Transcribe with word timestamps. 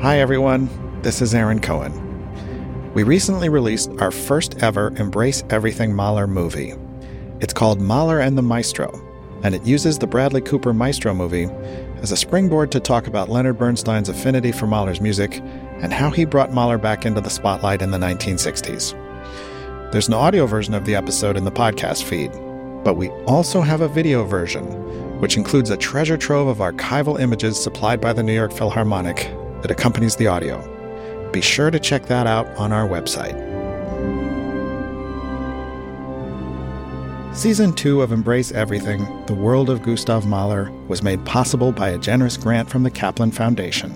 Hi, 0.00 0.20
everyone. 0.20 0.70
This 1.02 1.20
is 1.20 1.34
Aaron 1.34 1.58
Cohen. 1.58 1.92
We 2.94 3.02
recently 3.02 3.48
released 3.48 3.90
our 3.98 4.12
first 4.12 4.62
ever 4.62 4.92
Embrace 4.96 5.42
Everything 5.50 5.92
Mahler 5.92 6.28
movie. 6.28 6.74
It's 7.40 7.52
called 7.52 7.80
Mahler 7.80 8.20
and 8.20 8.38
the 8.38 8.42
Maestro, 8.42 8.92
and 9.42 9.56
it 9.56 9.66
uses 9.66 9.98
the 9.98 10.06
Bradley 10.06 10.40
Cooper 10.40 10.72
Maestro 10.72 11.12
movie 11.14 11.48
as 12.00 12.12
a 12.12 12.16
springboard 12.16 12.70
to 12.70 12.78
talk 12.78 13.08
about 13.08 13.28
Leonard 13.28 13.58
Bernstein's 13.58 14.08
affinity 14.08 14.52
for 14.52 14.68
Mahler's 14.68 15.00
music 15.00 15.40
and 15.80 15.92
how 15.92 16.10
he 16.10 16.24
brought 16.24 16.54
Mahler 16.54 16.78
back 16.78 17.04
into 17.04 17.20
the 17.20 17.28
spotlight 17.28 17.82
in 17.82 17.90
the 17.90 17.98
1960s. 17.98 18.92
There's 19.90 20.06
an 20.06 20.14
audio 20.14 20.46
version 20.46 20.74
of 20.74 20.84
the 20.84 20.94
episode 20.94 21.36
in 21.36 21.42
the 21.42 21.50
podcast 21.50 22.04
feed, 22.04 22.30
but 22.84 22.94
we 22.94 23.08
also 23.26 23.62
have 23.62 23.80
a 23.80 23.88
video 23.88 24.22
version, 24.22 24.64
which 25.18 25.36
includes 25.36 25.70
a 25.70 25.76
treasure 25.76 26.16
trove 26.16 26.46
of 26.46 26.58
archival 26.58 27.18
images 27.18 27.60
supplied 27.60 28.00
by 28.00 28.12
the 28.12 28.22
New 28.22 28.34
York 28.34 28.52
Philharmonic 28.52 29.28
that 29.62 29.70
accompanies 29.70 30.16
the 30.16 30.26
audio. 30.26 30.60
Be 31.32 31.40
sure 31.40 31.70
to 31.70 31.78
check 31.78 32.06
that 32.06 32.26
out 32.26 32.48
on 32.56 32.72
our 32.72 32.88
website. 32.88 33.36
Season 37.34 37.72
2 37.72 38.02
of 38.02 38.10
Embrace 38.10 38.50
Everything, 38.50 39.24
The 39.26 39.34
World 39.34 39.70
of 39.70 39.82
Gustav 39.82 40.26
Mahler, 40.26 40.72
was 40.88 41.04
made 41.04 41.24
possible 41.24 41.70
by 41.70 41.90
a 41.90 41.98
generous 41.98 42.36
grant 42.36 42.68
from 42.68 42.82
the 42.82 42.90
Kaplan 42.90 43.30
Foundation. 43.30 43.92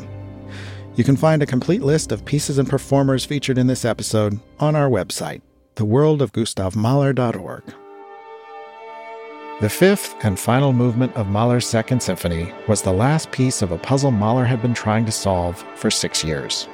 You 0.94 1.04
can 1.04 1.16
find 1.16 1.42
a 1.42 1.46
complete 1.46 1.82
list 1.82 2.12
of 2.12 2.24
pieces 2.24 2.58
and 2.58 2.68
performers 2.68 3.24
featured 3.24 3.58
in 3.58 3.66
this 3.66 3.84
episode 3.84 4.38
on 4.60 4.76
our 4.76 4.88
website, 4.88 5.40
theworldofgustavmahler.org. 5.76 7.81
The 9.62 9.70
fifth 9.70 10.16
and 10.24 10.36
final 10.36 10.72
movement 10.72 11.14
of 11.14 11.28
Mahler's 11.28 11.68
Second 11.68 12.02
Symphony 12.02 12.52
was 12.66 12.82
the 12.82 12.92
last 12.92 13.30
piece 13.30 13.62
of 13.62 13.70
a 13.70 13.78
puzzle 13.78 14.10
Mahler 14.10 14.44
had 14.44 14.60
been 14.60 14.74
trying 14.74 15.04
to 15.06 15.12
solve 15.12 15.64
for 15.76 15.88
six 15.88 16.24
years. 16.24 16.66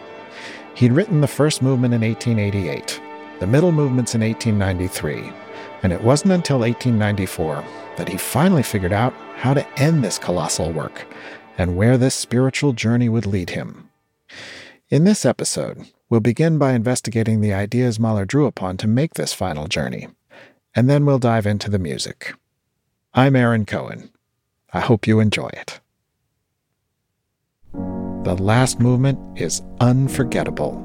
He'd 0.75 0.93
written 0.93 1.21
the 1.21 1.27
first 1.27 1.61
movement 1.61 1.93
in 1.93 2.01
1888, 2.01 2.99
the 3.41 3.47
middle 3.47 3.73
movements 3.73 4.15
in 4.15 4.23
1893, 4.23 5.31
and 5.83 5.93
it 5.93 6.03
wasn't 6.03 6.33
until 6.33 6.61
1894 6.61 7.63
that 7.99 8.09
he 8.09 8.17
finally 8.17 8.63
figured 8.63 8.95
out 8.95 9.13
how 9.37 9.53
to 9.53 9.69
end 9.79 10.03
this 10.03 10.19
colossal 10.19 10.73
work 10.73 11.07
and 11.59 11.77
where 11.77 11.99
this 11.99 12.15
spiritual 12.15 12.73
journey 12.73 13.11
would 13.11 13.27
lead 13.27 13.51
him. 13.51 13.91
In 14.89 15.05
this 15.05 15.27
episode, 15.27 15.87
we'll 16.09 16.21
begin 16.21 16.57
by 16.57 16.73
investigating 16.73 17.43
the 17.43 17.53
ideas 17.53 18.01
Mahler 18.01 18.25
drew 18.25 18.47
upon 18.47 18.79
to 18.79 18.89
make 18.89 19.13
this 19.13 19.35
final 19.35 19.69
journey, 19.69 20.09
and 20.75 20.89
then 20.89 21.05
we'll 21.05 21.19
dive 21.19 21.47
into 21.47 21.69
the 21.69 21.79
music. 21.79 22.33
I'm 23.15 23.35
Aaron 23.35 23.65
Cohen. 23.65 24.11
I 24.73 24.81
hope 24.81 25.07
you 25.07 25.19
enjoy 25.19 25.49
it. 25.49 25.81
The 27.73 28.37
last 28.39 28.81
movement 28.81 29.19
is 29.41 29.63
unforgettable. 29.81 30.85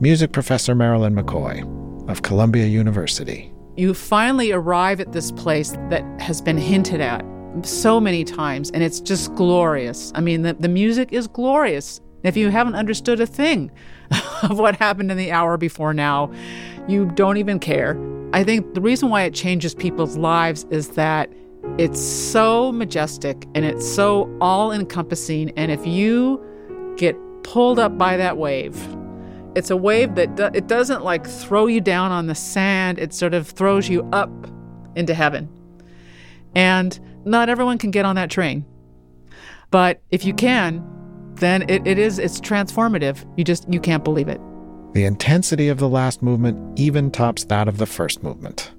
Music 0.00 0.32
professor 0.32 0.74
Marilyn 0.74 1.14
McCoy 1.14 1.62
of 2.10 2.22
Columbia 2.22 2.66
University. 2.66 3.52
You 3.76 3.94
finally 3.94 4.50
arrive 4.50 4.98
at 5.00 5.12
this 5.12 5.30
place 5.30 5.76
that 5.88 6.02
has 6.20 6.42
been 6.42 6.58
hinted 6.58 7.00
at 7.00 7.24
so 7.62 8.00
many 8.00 8.24
times, 8.24 8.72
and 8.72 8.82
it's 8.82 8.98
just 8.98 9.32
glorious. 9.36 10.10
I 10.16 10.20
mean, 10.20 10.42
the, 10.42 10.54
the 10.54 10.68
music 10.68 11.12
is 11.12 11.28
glorious. 11.28 12.00
If 12.24 12.36
you 12.36 12.48
haven't 12.50 12.74
understood 12.74 13.20
a 13.20 13.26
thing 13.26 13.70
of 14.42 14.58
what 14.58 14.74
happened 14.76 15.12
in 15.12 15.16
the 15.16 15.30
hour 15.30 15.56
before 15.56 15.94
now, 15.94 16.32
you 16.88 17.06
don't 17.06 17.36
even 17.36 17.60
care. 17.60 17.94
I 18.32 18.44
think 18.44 18.74
the 18.74 18.80
reason 18.80 19.08
why 19.08 19.22
it 19.22 19.34
changes 19.34 19.74
people's 19.74 20.16
lives 20.16 20.64
is 20.70 20.90
that 20.90 21.32
it's 21.78 22.00
so 22.00 22.70
majestic 22.70 23.44
and 23.54 23.64
it's 23.64 23.86
so 23.86 24.34
all 24.40 24.70
encompassing. 24.70 25.50
And 25.56 25.72
if 25.72 25.84
you 25.84 26.44
get 26.96 27.16
pulled 27.42 27.78
up 27.78 27.98
by 27.98 28.16
that 28.16 28.36
wave, 28.36 28.78
it's 29.56 29.70
a 29.70 29.76
wave 29.76 30.14
that 30.14 30.36
do- 30.36 30.50
it 30.54 30.68
doesn't 30.68 31.02
like 31.02 31.26
throw 31.26 31.66
you 31.66 31.80
down 31.80 32.12
on 32.12 32.28
the 32.28 32.34
sand, 32.36 33.00
it 33.00 33.12
sort 33.12 33.34
of 33.34 33.48
throws 33.48 33.88
you 33.88 34.08
up 34.12 34.30
into 34.94 35.12
heaven. 35.12 35.48
And 36.54 36.98
not 37.24 37.48
everyone 37.48 37.78
can 37.78 37.90
get 37.90 38.04
on 38.04 38.14
that 38.14 38.30
train. 38.30 38.64
But 39.72 40.02
if 40.10 40.24
you 40.24 40.34
can, 40.34 40.84
then 41.34 41.62
it, 41.68 41.86
it 41.86 41.98
is 41.98 42.18
it's 42.18 42.40
transformative. 42.40 43.24
You 43.36 43.44
just 43.44 43.70
you 43.72 43.80
can't 43.80 44.04
believe 44.04 44.28
it. 44.28 44.40
The 44.92 45.04
intensity 45.04 45.68
of 45.68 45.78
the 45.78 45.88
last 45.88 46.20
movement 46.20 46.78
even 46.78 47.12
tops 47.12 47.44
that 47.44 47.68
of 47.68 47.78
the 47.78 47.86
first 47.86 48.24
movement. 48.24 48.72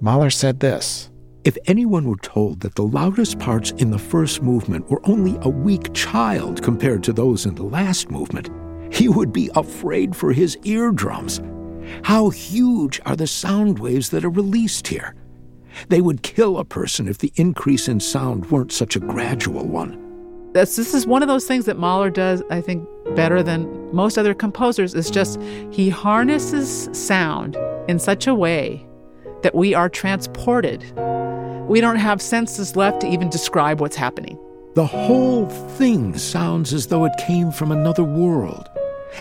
Mahler 0.00 0.30
said 0.30 0.58
this 0.58 1.10
If 1.44 1.56
anyone 1.66 2.08
were 2.08 2.16
told 2.16 2.60
that 2.60 2.74
the 2.74 2.82
loudest 2.82 3.38
parts 3.38 3.70
in 3.72 3.92
the 3.92 3.98
first 3.98 4.42
movement 4.42 4.90
were 4.90 5.00
only 5.04 5.38
a 5.42 5.48
weak 5.48 5.92
child 5.94 6.60
compared 6.60 7.04
to 7.04 7.12
those 7.12 7.46
in 7.46 7.54
the 7.54 7.62
last 7.62 8.10
movement, 8.10 8.50
he 8.92 9.08
would 9.08 9.32
be 9.32 9.48
afraid 9.54 10.16
for 10.16 10.32
his 10.32 10.58
eardrums. 10.64 11.40
How 12.02 12.30
huge 12.30 13.00
are 13.06 13.16
the 13.16 13.26
sound 13.28 13.78
waves 13.78 14.10
that 14.10 14.24
are 14.24 14.30
released 14.30 14.88
here? 14.88 15.14
They 15.88 16.00
would 16.00 16.22
kill 16.22 16.58
a 16.58 16.64
person 16.64 17.06
if 17.06 17.18
the 17.18 17.32
increase 17.36 17.88
in 17.88 18.00
sound 18.00 18.50
weren't 18.50 18.72
such 18.72 18.96
a 18.96 19.00
gradual 19.00 19.66
one. 19.66 20.03
This, 20.54 20.76
this 20.76 20.94
is 20.94 21.04
one 21.04 21.20
of 21.20 21.26
those 21.26 21.46
things 21.46 21.64
that 21.64 21.78
Mahler 21.78 22.10
does, 22.10 22.40
I 22.48 22.60
think, 22.60 22.88
better 23.16 23.42
than 23.42 23.92
most 23.92 24.16
other 24.16 24.34
composers. 24.34 24.94
Is 24.94 25.10
just 25.10 25.42
he 25.72 25.90
harnesses 25.90 26.88
sound 26.92 27.56
in 27.88 27.98
such 27.98 28.28
a 28.28 28.36
way 28.36 28.86
that 29.42 29.56
we 29.56 29.74
are 29.74 29.88
transported. 29.88 30.84
We 31.68 31.80
don't 31.80 31.96
have 31.96 32.22
senses 32.22 32.76
left 32.76 33.00
to 33.00 33.08
even 33.08 33.30
describe 33.30 33.80
what's 33.80 33.96
happening. 33.96 34.38
The 34.74 34.86
whole 34.86 35.48
thing 35.48 36.16
sounds 36.16 36.72
as 36.72 36.86
though 36.86 37.04
it 37.04 37.12
came 37.26 37.50
from 37.50 37.72
another 37.72 38.04
world. 38.04 38.68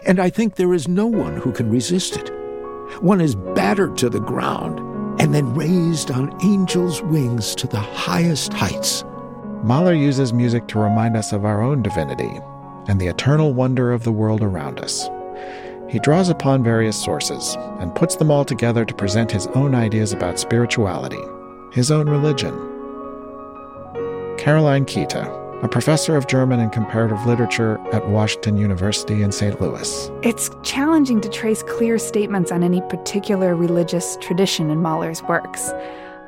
And 0.05 0.19
I 0.19 0.29
think 0.29 0.55
there 0.55 0.73
is 0.73 0.88
no 0.88 1.07
one 1.07 1.38
who 1.38 1.51
can 1.51 1.67
resist 1.67 2.15
it. 2.15 2.29
One 3.01 3.21
is 3.21 3.33
battered 3.33 3.97
to 3.97 4.09
the 4.09 4.19
ground 4.19 4.79
and 5.19 5.33
then 5.33 5.55
raised 5.55 6.11
on 6.11 6.38
angels' 6.44 7.01
wings 7.01 7.55
to 7.55 7.65
the 7.65 7.79
highest 7.79 8.53
heights. 8.53 9.03
Mahler 9.63 9.94
uses 9.94 10.34
music 10.34 10.68
to 10.68 10.79
remind 10.79 11.16
us 11.16 11.31
of 11.31 11.46
our 11.46 11.62
own 11.62 11.81
divinity 11.81 12.41
and 12.90 13.00
the 13.00 13.07
eternal 13.07 13.53
wonder 13.53 13.94
of 13.94 14.03
the 14.03 14.12
world 14.12 14.44
around 14.44 14.78
us. 14.78 15.09
He 15.90 16.00
draws 16.00 16.28
upon 16.28 16.66
various 16.66 17.01
sources 17.01 17.56
and 17.79 17.96
puts 17.96 18.18
them 18.18 18.29
all 18.29 18.44
together 18.44 18.84
to 18.84 18.94
present 18.94 19.31
his 19.31 19.47
own 19.56 19.74
ideas 19.74 20.12
about 20.12 20.38
spirituality, 20.38 21.22
his 21.72 21.91
own 21.91 22.09
religion. 22.09 22.53
Caroline 24.38 24.84
Kita, 24.84 25.63
a 25.63 25.68
professor 25.69 26.18
of 26.18 26.28
German 26.28 26.59
and 26.59 26.74
comparative 26.74 27.25
literature 27.25 27.80
at 27.94 28.06
Washington 28.09 28.57
University 28.57 29.22
in 29.22 29.31
St. 29.31 29.62
Louis. 29.62 30.12
It's 30.24 30.50
challenging 30.63 31.22
to 31.22 31.30
trace 31.30 31.63
clear 31.63 31.97
statements 31.97 32.51
on 32.51 32.63
any 32.63 32.81
particular 32.81 33.56
religious 33.56 34.18
tradition 34.19 34.69
in 34.69 34.81
Mahler's 34.81 35.24
works. 35.24 35.72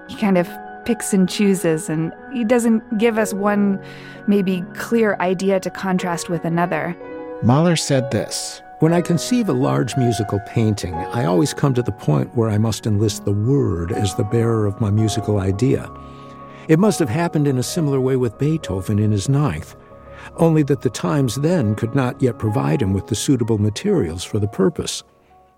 He 0.07 0.15
kind 0.15 0.37
of 0.37 0.47
picks 0.85 1.13
and 1.13 1.27
chooses, 1.27 1.89
and 1.89 2.13
he 2.31 2.43
doesn't 2.43 2.97
give 2.97 3.17
us 3.17 3.33
one 3.33 3.83
maybe 4.27 4.63
clear 4.75 5.17
idea 5.19 5.59
to 5.59 5.69
contrast 5.69 6.29
with 6.29 6.45
another. 6.45 6.95
Mahler 7.43 7.75
said 7.75 8.11
this 8.11 8.61
When 8.79 8.93
I 8.93 9.01
conceive 9.01 9.49
a 9.49 9.53
large 9.53 9.97
musical 9.97 10.39
painting, 10.47 10.93
I 10.93 11.25
always 11.25 11.53
come 11.53 11.73
to 11.73 11.83
the 11.83 11.91
point 11.91 12.35
where 12.35 12.49
I 12.49 12.57
must 12.57 12.87
enlist 12.87 13.25
the 13.25 13.33
word 13.33 13.91
as 13.91 14.15
the 14.15 14.23
bearer 14.23 14.65
of 14.65 14.79
my 14.79 14.89
musical 14.89 15.39
idea. 15.39 15.91
It 16.67 16.79
must 16.79 16.99
have 16.99 17.09
happened 17.09 17.47
in 17.47 17.57
a 17.57 17.63
similar 17.63 17.99
way 17.99 18.15
with 18.15 18.39
Beethoven 18.39 18.97
in 18.97 19.11
his 19.11 19.29
ninth, 19.29 19.75
only 20.37 20.63
that 20.63 20.81
the 20.81 20.89
times 20.89 21.35
then 21.35 21.75
could 21.75 21.93
not 21.93 22.21
yet 22.21 22.39
provide 22.39 22.81
him 22.81 22.93
with 22.93 23.07
the 23.07 23.15
suitable 23.15 23.57
materials 23.57 24.23
for 24.23 24.39
the 24.39 24.47
purpose. 24.47 25.03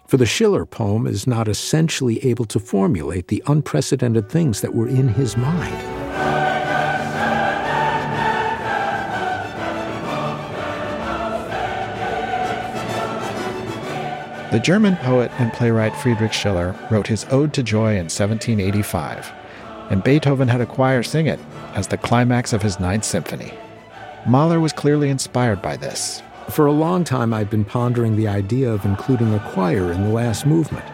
For 0.07 0.15
the 0.15 0.25
Schiller 0.25 0.65
poem 0.65 1.05
is 1.05 1.27
not 1.27 1.49
essentially 1.49 2.25
able 2.25 2.45
to 2.45 2.59
formulate 2.59 3.27
the 3.27 3.43
unprecedented 3.45 4.29
things 4.29 4.61
that 4.61 4.73
were 4.73 4.87
in 4.87 5.09
his 5.09 5.35
mind. 5.35 5.75
The 14.53 14.61
German 14.61 14.95
poet 14.95 15.29
and 15.39 15.51
playwright 15.51 15.93
Friedrich 15.97 16.31
Schiller 16.31 16.73
wrote 16.89 17.07
his 17.07 17.25
Ode 17.29 17.53
to 17.55 17.61
Joy 17.61 17.91
in 17.91 18.05
1785, 18.05 19.29
and 19.89 20.01
Beethoven 20.05 20.47
had 20.47 20.61
a 20.61 20.65
choir 20.65 21.03
sing 21.03 21.27
it 21.27 21.39
as 21.73 21.89
the 21.89 21.97
climax 21.97 22.53
of 22.53 22.61
his 22.61 22.79
Ninth 22.79 23.03
Symphony. 23.03 23.53
Mahler 24.25 24.61
was 24.61 24.71
clearly 24.71 25.09
inspired 25.09 25.61
by 25.61 25.75
this. 25.75 26.21
For 26.49 26.65
a 26.65 26.71
long 26.71 27.03
time, 27.03 27.33
I'd 27.33 27.49
been 27.49 27.65
pondering 27.65 28.15
the 28.15 28.27
idea 28.27 28.71
of 28.71 28.85
including 28.85 29.33
a 29.33 29.39
choir 29.51 29.91
in 29.91 30.03
the 30.03 30.13
last 30.13 30.45
movement. 30.45 30.85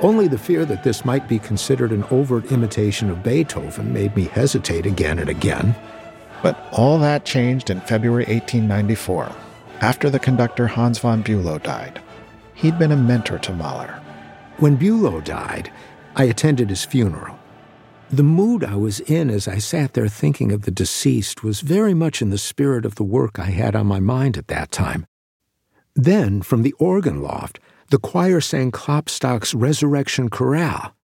Only 0.00 0.28
the 0.28 0.38
fear 0.38 0.64
that 0.64 0.82
this 0.82 1.04
might 1.04 1.28
be 1.28 1.38
considered 1.38 1.92
an 1.92 2.04
overt 2.10 2.50
imitation 2.50 3.10
of 3.10 3.22
Beethoven 3.22 3.92
made 3.92 4.16
me 4.16 4.24
hesitate 4.24 4.86
again 4.86 5.18
and 5.18 5.28
again. 5.28 5.76
But 6.42 6.68
all 6.72 6.98
that 7.00 7.24
changed 7.24 7.68
in 7.68 7.80
February 7.80 8.24
1894, 8.24 9.30
after 9.80 10.08
the 10.08 10.18
conductor 10.18 10.66
Hans 10.66 10.98
von 10.98 11.22
Bülow 11.22 11.62
died. 11.62 12.00
He'd 12.54 12.78
been 12.78 12.92
a 12.92 12.96
mentor 12.96 13.38
to 13.38 13.52
Mahler. 13.52 14.00
When 14.58 14.78
Bülow 14.78 15.22
died, 15.22 15.70
I 16.16 16.24
attended 16.24 16.70
his 16.70 16.84
funeral. 16.84 17.37
The 18.10 18.22
mood 18.22 18.64
I 18.64 18.74
was 18.74 19.00
in 19.00 19.28
as 19.28 19.46
I 19.46 19.58
sat 19.58 19.92
there 19.92 20.08
thinking 20.08 20.50
of 20.50 20.62
the 20.62 20.70
deceased 20.70 21.44
was 21.44 21.60
very 21.60 21.92
much 21.92 22.22
in 22.22 22.30
the 22.30 22.38
spirit 22.38 22.86
of 22.86 22.94
the 22.94 23.04
work 23.04 23.38
I 23.38 23.50
had 23.50 23.76
on 23.76 23.86
my 23.86 24.00
mind 24.00 24.38
at 24.38 24.48
that 24.48 24.70
time. 24.70 25.06
Then, 25.94 26.40
from 26.40 26.62
the 26.62 26.72
organ 26.78 27.20
loft, 27.20 27.60
the 27.90 27.98
choir 27.98 28.40
sang 28.40 28.70
Klopstock's 28.70 29.52
Resurrection 29.52 30.30
Chorale. 30.30 30.94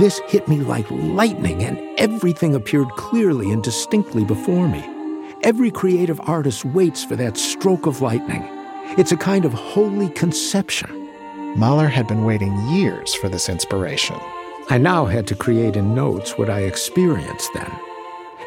This 0.00 0.18
hit 0.26 0.48
me 0.48 0.58
like 0.58 0.90
lightning, 0.90 1.62
and 1.62 1.78
everything 2.00 2.56
appeared 2.56 2.88
clearly 2.96 3.52
and 3.52 3.62
distinctly 3.62 4.24
before 4.24 4.66
me. 4.66 4.84
Every 5.44 5.70
creative 5.70 6.20
artist 6.24 6.64
waits 6.64 7.04
for 7.04 7.14
that 7.14 7.36
stroke 7.36 7.86
of 7.86 8.02
lightning. 8.02 8.57
It's 8.98 9.12
a 9.12 9.16
kind 9.16 9.44
of 9.44 9.52
holy 9.52 10.08
conception. 10.08 11.08
Mahler 11.56 11.86
had 11.86 12.08
been 12.08 12.24
waiting 12.24 12.58
years 12.66 13.14
for 13.14 13.28
this 13.28 13.48
inspiration. 13.48 14.16
I 14.70 14.78
now 14.78 15.04
had 15.04 15.24
to 15.28 15.36
create 15.36 15.76
in 15.76 15.94
notes 15.94 16.36
what 16.36 16.50
I 16.50 16.62
experienced 16.62 17.48
then. 17.54 17.70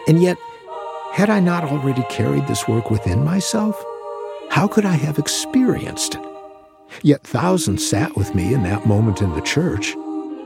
And 0.09 0.21
yet, 0.21 0.37
had 1.13 1.29
I 1.29 1.39
not 1.39 1.63
already 1.63 2.03
carried 2.09 2.47
this 2.47 2.67
work 2.67 2.91
within 2.91 3.23
myself? 3.23 3.81
How 4.49 4.67
could 4.67 4.83
I 4.83 4.95
have 4.95 5.17
experienced 5.17 6.15
it? 6.15 6.25
Yet 7.01 7.23
thousands 7.23 7.87
sat 7.87 8.17
with 8.17 8.35
me 8.35 8.53
in 8.53 8.63
that 8.63 8.85
moment 8.85 9.21
in 9.21 9.33
the 9.33 9.41
church. 9.41 9.95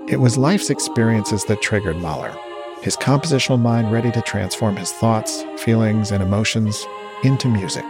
It 0.07 0.19
was 0.19 0.38
life's 0.38 0.69
experiences 0.69 1.46
that 1.46 1.63
triggered 1.63 1.98
Mahler, 1.98 2.38
his 2.84 2.96
compositional 2.96 3.60
mind 3.60 3.92
ready 3.92 4.12
to 4.12 4.22
transform 4.22 4.75
his 4.75 4.92
thoughts, 4.92 5.44
feelings, 5.57 6.12
and 6.12 6.22
emotions 6.22 6.86
into 7.24 7.48
music. 7.48 7.86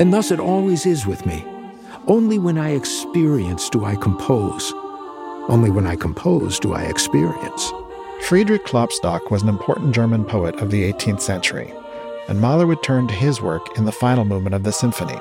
And 0.00 0.12
thus 0.12 0.30
it 0.30 0.40
always 0.40 0.86
is 0.86 1.06
with 1.06 1.26
me. 1.26 1.44
Only 2.06 2.38
when 2.38 2.58
I 2.58 2.70
experience 2.70 3.70
do 3.70 3.84
I 3.84 3.96
compose. 3.96 4.72
Only 5.48 5.70
when 5.70 5.86
I 5.86 5.96
compose 5.96 6.58
do 6.58 6.72
I 6.72 6.82
experience. 6.82 7.72
Friedrich 8.22 8.64
Klopstock 8.64 9.30
was 9.30 9.42
an 9.42 9.48
important 9.48 9.94
German 9.94 10.24
poet 10.24 10.54
of 10.56 10.70
the 10.70 10.92
18th 10.92 11.20
century, 11.20 11.72
and 12.28 12.40
Mahler 12.40 12.66
would 12.66 12.82
turn 12.82 13.08
to 13.08 13.14
his 13.14 13.40
work 13.40 13.76
in 13.76 13.84
the 13.84 13.92
final 13.92 14.24
movement 14.24 14.54
of 14.54 14.62
the 14.62 14.72
symphony, 14.72 15.18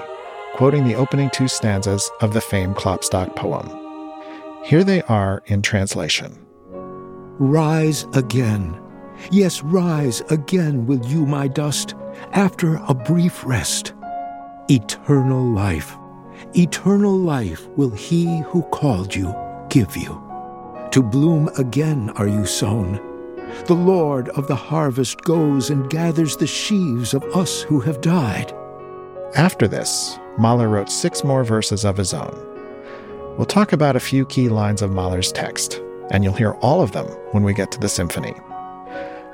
quoting 0.56 0.88
the 0.88 0.95
opening 0.95 1.29
two 1.31 1.47
stanzas 1.47 2.09
of 2.21 2.33
the 2.33 2.41
famed 2.41 2.75
Klopstock 2.75 3.35
poem. 3.35 3.69
Here 4.63 4.83
they 4.83 5.01
are 5.03 5.41
in 5.47 5.62
translation 5.62 6.38
Rise 7.39 8.06
again. 8.13 8.79
Yes, 9.31 9.63
rise 9.63 10.21
again, 10.29 10.85
will 10.85 11.03
you, 11.06 11.25
my 11.25 11.47
dust, 11.47 11.95
after 12.33 12.75
a 12.88 12.94
brief 12.94 13.44
rest. 13.44 13.94
Eternal 14.71 15.44
life, 15.44 15.97
eternal 16.56 17.18
life 17.18 17.68
will 17.75 17.89
he 17.89 18.39
who 18.44 18.63
called 18.71 19.13
you 19.13 19.35
give 19.68 19.97
you. 19.97 20.23
To 20.91 21.03
bloom 21.03 21.50
again 21.57 22.09
are 22.12 22.29
you 22.29 22.45
sown. 22.45 22.94
The 23.65 23.73
Lord 23.73 24.29
of 24.29 24.47
the 24.47 24.56
harvest 24.56 25.23
goes 25.23 25.69
and 25.69 25.89
gathers 25.89 26.38
the 26.38 26.47
sheaves 26.47 27.13
of 27.13 27.21
us 27.35 27.62
who 27.63 27.81
have 27.81 28.00
died. 28.00 28.53
After 29.35 29.68
this, 29.68 30.18
Mahler 30.38 30.69
wrote 30.69 30.89
six 30.89 31.25
more 31.25 31.44
verses 31.44 31.83
of 31.83 31.97
his 31.97 32.13
own. 32.13 32.33
We'll 33.35 33.47
talk 33.47 33.73
about 33.73 33.97
a 33.97 34.00
few 34.00 34.25
key 34.25 34.47
lines 34.47 34.81
of 34.81 34.94
Mahler's 34.94 35.33
text, 35.33 35.81
and 36.12 36.23
you'll 36.23 36.31
hear 36.31 36.53
all 36.62 36.81
of 36.81 36.94
them 36.94 37.07
when 37.33 37.44
we 37.44 37.53
get 37.53 37.73
to 37.73 37.79
the 37.81 37.89
symphony. 37.89 38.35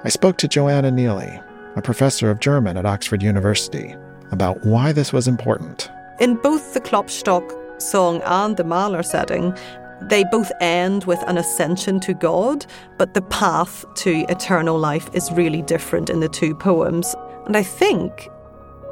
I 0.04 0.10
spoke 0.10 0.39
to 0.39 0.48
Joanna 0.48 0.89
Neilly, 0.89 1.44
a 1.75 1.81
professor 1.84 2.31
of 2.31 2.39
German 2.39 2.75
at 2.75 2.88
Oxford 2.88 3.22
University, 3.22 3.95
about 4.31 4.65
why 4.65 4.91
this 4.91 5.13
was 5.13 5.27
important. 5.27 5.89
In 6.19 6.35
both 6.35 6.74
the 6.74 6.81
Klopstock 6.81 7.81
song 7.81 8.21
and 8.25 8.57
the 8.57 8.63
Mahler 8.63 9.03
setting, 9.03 9.56
they 10.01 10.24
both 10.25 10.51
end 10.62 11.06
with 11.06 11.21
an 11.27 11.38
ascension 11.38 12.00
to 12.01 12.13
God, 12.13 12.65
but 12.97 13.13
the 13.13 13.21
path 13.21 13.85
to 13.95 14.25
eternal 14.29 14.77
life 14.77 15.09
is 15.13 15.31
really 15.31 15.62
different 15.62 16.09
in 16.09 16.19
the 16.19 16.29
two 16.29 16.53
poems. 16.56 17.15
And 17.45 17.57
I 17.57 17.63
think 17.63 18.29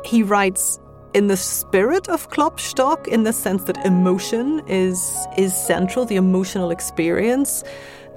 he 0.04 0.24
writes 0.24 0.80
in 1.14 1.28
the 1.28 1.38
spirit 1.38 2.10
of 2.10 2.30
Klopstock, 2.30 3.08
in 3.08 3.24
the 3.24 3.34
sense 3.34 3.64
that 3.64 3.86
emotion 3.86 4.62
is 4.68 5.28
is 5.38 5.56
central, 5.56 6.06
the 6.06 6.18
emotional 6.18 6.72
experience, 6.72 7.64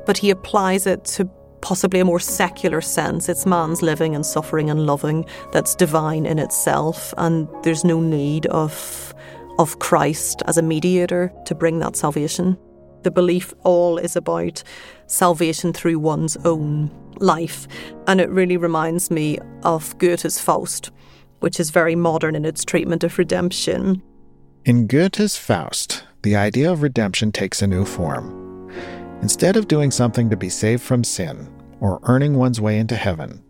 but 0.05 0.19
he 0.19 0.31
applies 0.31 0.87
it 0.87 1.05
to 1.05 1.25
possibly 1.61 2.01
a 2.01 2.05
more 2.05 2.21
secular 2.21 2.81
sense. 2.81 3.29
It's 3.29 3.47
man's 3.47 3.83
living 3.83 4.15
and 4.15 4.25
suffering 4.25 4.71
and 4.71 4.87
loving 4.87 5.25
that's 5.53 5.75
divine 5.75 6.27
in 6.27 6.39
itself, 6.39 7.13
and 7.19 7.49
there's 7.63 7.85
no 7.85 8.01
need 8.01 8.47
of 8.47 9.15
of 9.59 9.79
Christ 9.81 10.43
as 10.47 10.57
a 10.57 10.63
mediator 10.63 11.33
to 11.47 11.55
bring 11.55 11.81
that 11.81 11.97
salvation. 11.97 12.57
The 13.03 13.11
belief 13.11 13.53
all 13.65 13.99
is 13.99 14.17
about 14.17 14.63
salvation 15.07 15.73
through 15.73 15.99
one's 15.99 16.37
own 16.45 16.91
life. 17.17 17.67
And 18.07 18.21
it 18.21 18.31
really 18.31 18.57
reminds 18.57 19.11
me 19.11 19.39
of 19.65 19.97
Goethe's 19.99 20.39
Faust, 20.39 20.91
which 21.41 21.59
is 21.59 21.71
very 21.71 21.97
modern 21.97 22.35
in 22.35 22.45
its 22.45 22.65
treatment 22.65 23.05
of 23.05 23.19
redemption. 23.19 24.03
In 24.65 24.87
Goethe's 24.87 25.37
Faust, 25.37 26.05
the 26.23 26.37
idea 26.37 26.71
of 26.71 26.83
redemption 26.83 27.33
takes 27.33 27.63
a 27.63 27.67
new 27.67 27.85
form. 27.85 28.38
Instead 29.21 29.57
of 29.57 29.69
doing 29.69 29.91
something 29.91 30.31
to 30.31 30.37
be 30.37 30.49
saved 30.49 30.83
from 30.83 31.03
sin 31.03 31.53
or 31.81 32.01
earning 32.05 32.35
one's 32.35 32.61
way 32.61 32.79
into 32.79 32.95
heaven, 32.95 33.43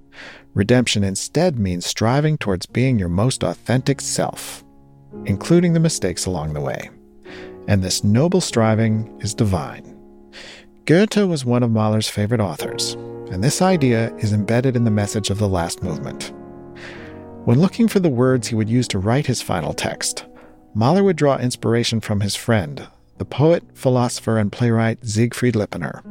redemption 0.54 1.04
instead 1.04 1.58
means 1.58 1.84
striving 1.84 2.38
towards 2.38 2.66
being 2.66 2.98
your 2.98 3.08
most 3.08 3.42
authentic 3.42 4.00
self, 4.00 4.64
including 5.26 5.74
the 5.74 5.80
mistakes 5.80 6.24
along 6.24 6.54
the 6.54 6.60
way. 6.60 6.90
And 7.68 7.82
this 7.82 8.02
noble 8.02 8.40
striving 8.40 9.18
is 9.20 9.34
divine. 9.34 9.94
Goethe 10.86 11.16
was 11.16 11.44
one 11.44 11.62
of 11.62 11.70
Mahler's 11.70 12.08
favorite 12.08 12.40
authors, 12.40 12.94
and 13.30 13.44
this 13.44 13.60
idea 13.60 14.14
is 14.16 14.32
embedded 14.32 14.74
in 14.74 14.84
the 14.84 14.90
message 14.90 15.28
of 15.28 15.38
the 15.38 15.48
last 15.48 15.82
movement. 15.82 16.32
When 17.44 17.60
looking 17.60 17.88
for 17.88 18.00
the 18.00 18.08
words 18.08 18.48
he 18.48 18.54
would 18.54 18.70
use 18.70 18.88
to 18.88 18.98
write 18.98 19.26
his 19.26 19.42
final 19.42 19.74
text, 19.74 20.24
Mahler 20.74 21.04
would 21.04 21.16
draw 21.16 21.36
inspiration 21.36 22.00
from 22.00 22.20
his 22.20 22.34
friend, 22.36 22.88
the 23.18 23.24
poet, 23.24 23.64
philosopher, 23.74 24.38
and 24.38 24.50
playwright 24.52 25.04
Siegfried 25.04 25.54
Lipiner, 25.54 26.02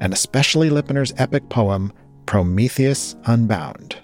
and 0.00 0.12
especially 0.12 0.70
Lipiner's 0.70 1.12
epic 1.16 1.48
poem, 1.48 1.92
Prometheus 2.26 3.16
Unbound. 3.24 3.96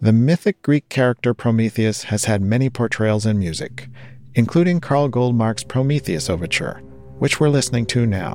The 0.00 0.12
mythic 0.12 0.62
Greek 0.62 0.88
character 0.88 1.34
Prometheus 1.34 2.04
has 2.04 2.24
had 2.24 2.42
many 2.42 2.68
portrayals 2.68 3.26
in 3.26 3.38
music, 3.38 3.88
including 4.34 4.80
Karl 4.80 5.08
Goldmark's 5.08 5.64
Prometheus 5.64 6.28
Overture, 6.28 6.82
which 7.18 7.40
we're 7.40 7.48
listening 7.48 7.86
to 7.86 8.06
now. 8.06 8.34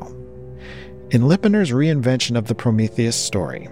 In 1.12 1.24
Lipiner's 1.24 1.72
reinvention 1.72 2.38
of 2.38 2.48
the 2.48 2.56
Prometheus 2.56 3.16
story, 3.16 3.70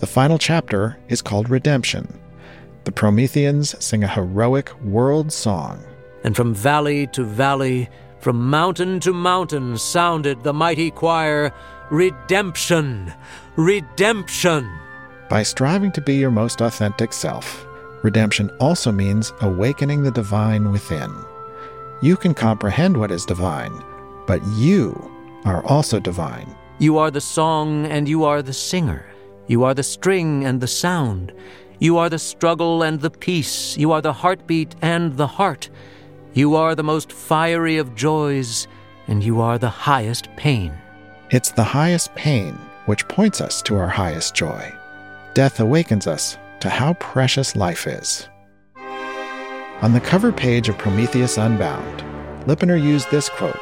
the 0.00 0.06
final 0.06 0.38
chapter 0.38 0.98
is 1.08 1.22
called 1.22 1.48
Redemption 1.48 2.18
the 2.84 2.92
Prometheans 2.92 3.76
sing 3.84 4.02
a 4.02 4.08
heroic 4.08 4.74
world 4.82 5.32
song. 5.32 5.84
And 6.24 6.34
from 6.34 6.54
valley 6.54 7.06
to 7.08 7.22
valley, 7.22 7.88
from 8.22 8.48
mountain 8.48 9.00
to 9.00 9.12
mountain, 9.12 9.76
sounded 9.76 10.44
the 10.44 10.52
mighty 10.52 10.92
choir 10.92 11.52
Redemption! 11.90 13.12
Redemption! 13.56 14.70
By 15.28 15.42
striving 15.42 15.90
to 15.92 16.00
be 16.00 16.14
your 16.14 16.30
most 16.30 16.60
authentic 16.60 17.12
self, 17.12 17.66
redemption 18.04 18.48
also 18.60 18.92
means 18.92 19.32
awakening 19.40 20.04
the 20.04 20.12
divine 20.12 20.70
within. 20.70 21.12
You 22.00 22.16
can 22.16 22.32
comprehend 22.32 22.96
what 22.96 23.10
is 23.10 23.26
divine, 23.26 23.82
but 24.28 24.40
you 24.54 24.94
are 25.44 25.64
also 25.66 25.98
divine. 25.98 26.54
You 26.78 26.98
are 26.98 27.10
the 27.10 27.20
song 27.20 27.86
and 27.86 28.08
you 28.08 28.24
are 28.24 28.40
the 28.40 28.52
singer. 28.52 29.04
You 29.48 29.64
are 29.64 29.74
the 29.74 29.82
string 29.82 30.44
and 30.44 30.60
the 30.60 30.68
sound. 30.68 31.32
You 31.80 31.98
are 31.98 32.08
the 32.08 32.20
struggle 32.20 32.84
and 32.84 33.00
the 33.00 33.10
peace. 33.10 33.76
You 33.76 33.90
are 33.90 34.00
the 34.00 34.12
heartbeat 34.12 34.76
and 34.80 35.16
the 35.16 35.26
heart. 35.26 35.68
You 36.34 36.56
are 36.56 36.74
the 36.74 36.82
most 36.82 37.12
fiery 37.12 37.76
of 37.76 37.94
joys, 37.94 38.66
and 39.06 39.22
you 39.22 39.42
are 39.42 39.58
the 39.58 39.68
highest 39.68 40.34
pain. 40.34 40.72
It's 41.28 41.50
the 41.50 41.62
highest 41.62 42.14
pain 42.14 42.54
which 42.86 43.06
points 43.06 43.42
us 43.42 43.60
to 43.62 43.76
our 43.76 43.88
highest 43.88 44.34
joy. 44.34 44.72
Death 45.34 45.60
awakens 45.60 46.06
us 46.06 46.38
to 46.60 46.70
how 46.70 46.94
precious 46.94 47.54
life 47.54 47.86
is. 47.86 48.30
On 49.82 49.92
the 49.92 50.00
cover 50.00 50.32
page 50.32 50.70
of 50.70 50.78
Prometheus 50.78 51.36
Unbound, 51.36 52.02
Lipiner 52.46 52.82
used 52.82 53.10
this 53.10 53.28
quote. 53.28 53.60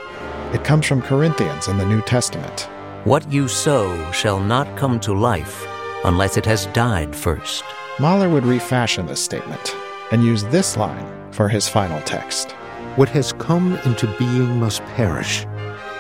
It 0.53 0.63
comes 0.63 0.87
from 0.87 1.03
Corinthians 1.03 1.67
in 1.67 1.77
the 1.77 1.87
New 1.87 2.03
Testament. 2.03 2.69
What 3.03 3.33
you 3.33 3.49
sow 3.49 4.13
shall 4.13 4.39
not 4.39 4.77
come 4.77 5.01
to 5.01 5.13
life 5.13 5.67
unless 6.05 6.37
it 6.37 6.47
has 6.47 6.67
died 6.67 7.17
first. 7.17 7.65
Mahler 7.99 8.29
would 8.29 8.47
refashion 8.47 9.07
this 9.07 9.25
statement 9.25 9.75
and 10.13 10.23
use 10.23 10.45
this 10.45 10.77
line 10.77 11.33
for 11.33 11.49
his 11.49 11.69
final 11.69 12.01
text 12.03 12.55
What 12.97 13.09
has 13.11 13.33
come 13.35 13.77
into 13.85 14.13
being 14.19 14.59
must 14.59 14.85
perish. 14.97 15.45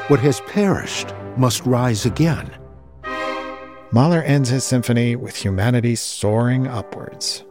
What 0.09 0.19
has 0.21 0.41
perished 0.41 1.15
must 1.37 1.65
rise 1.65 2.05
again. 2.05 2.51
Mahler 3.93 4.23
ends 4.23 4.49
his 4.49 4.65
symphony 4.65 5.15
with 5.15 5.37
humanity 5.37 5.95
soaring 5.95 6.67
upwards. 6.67 7.45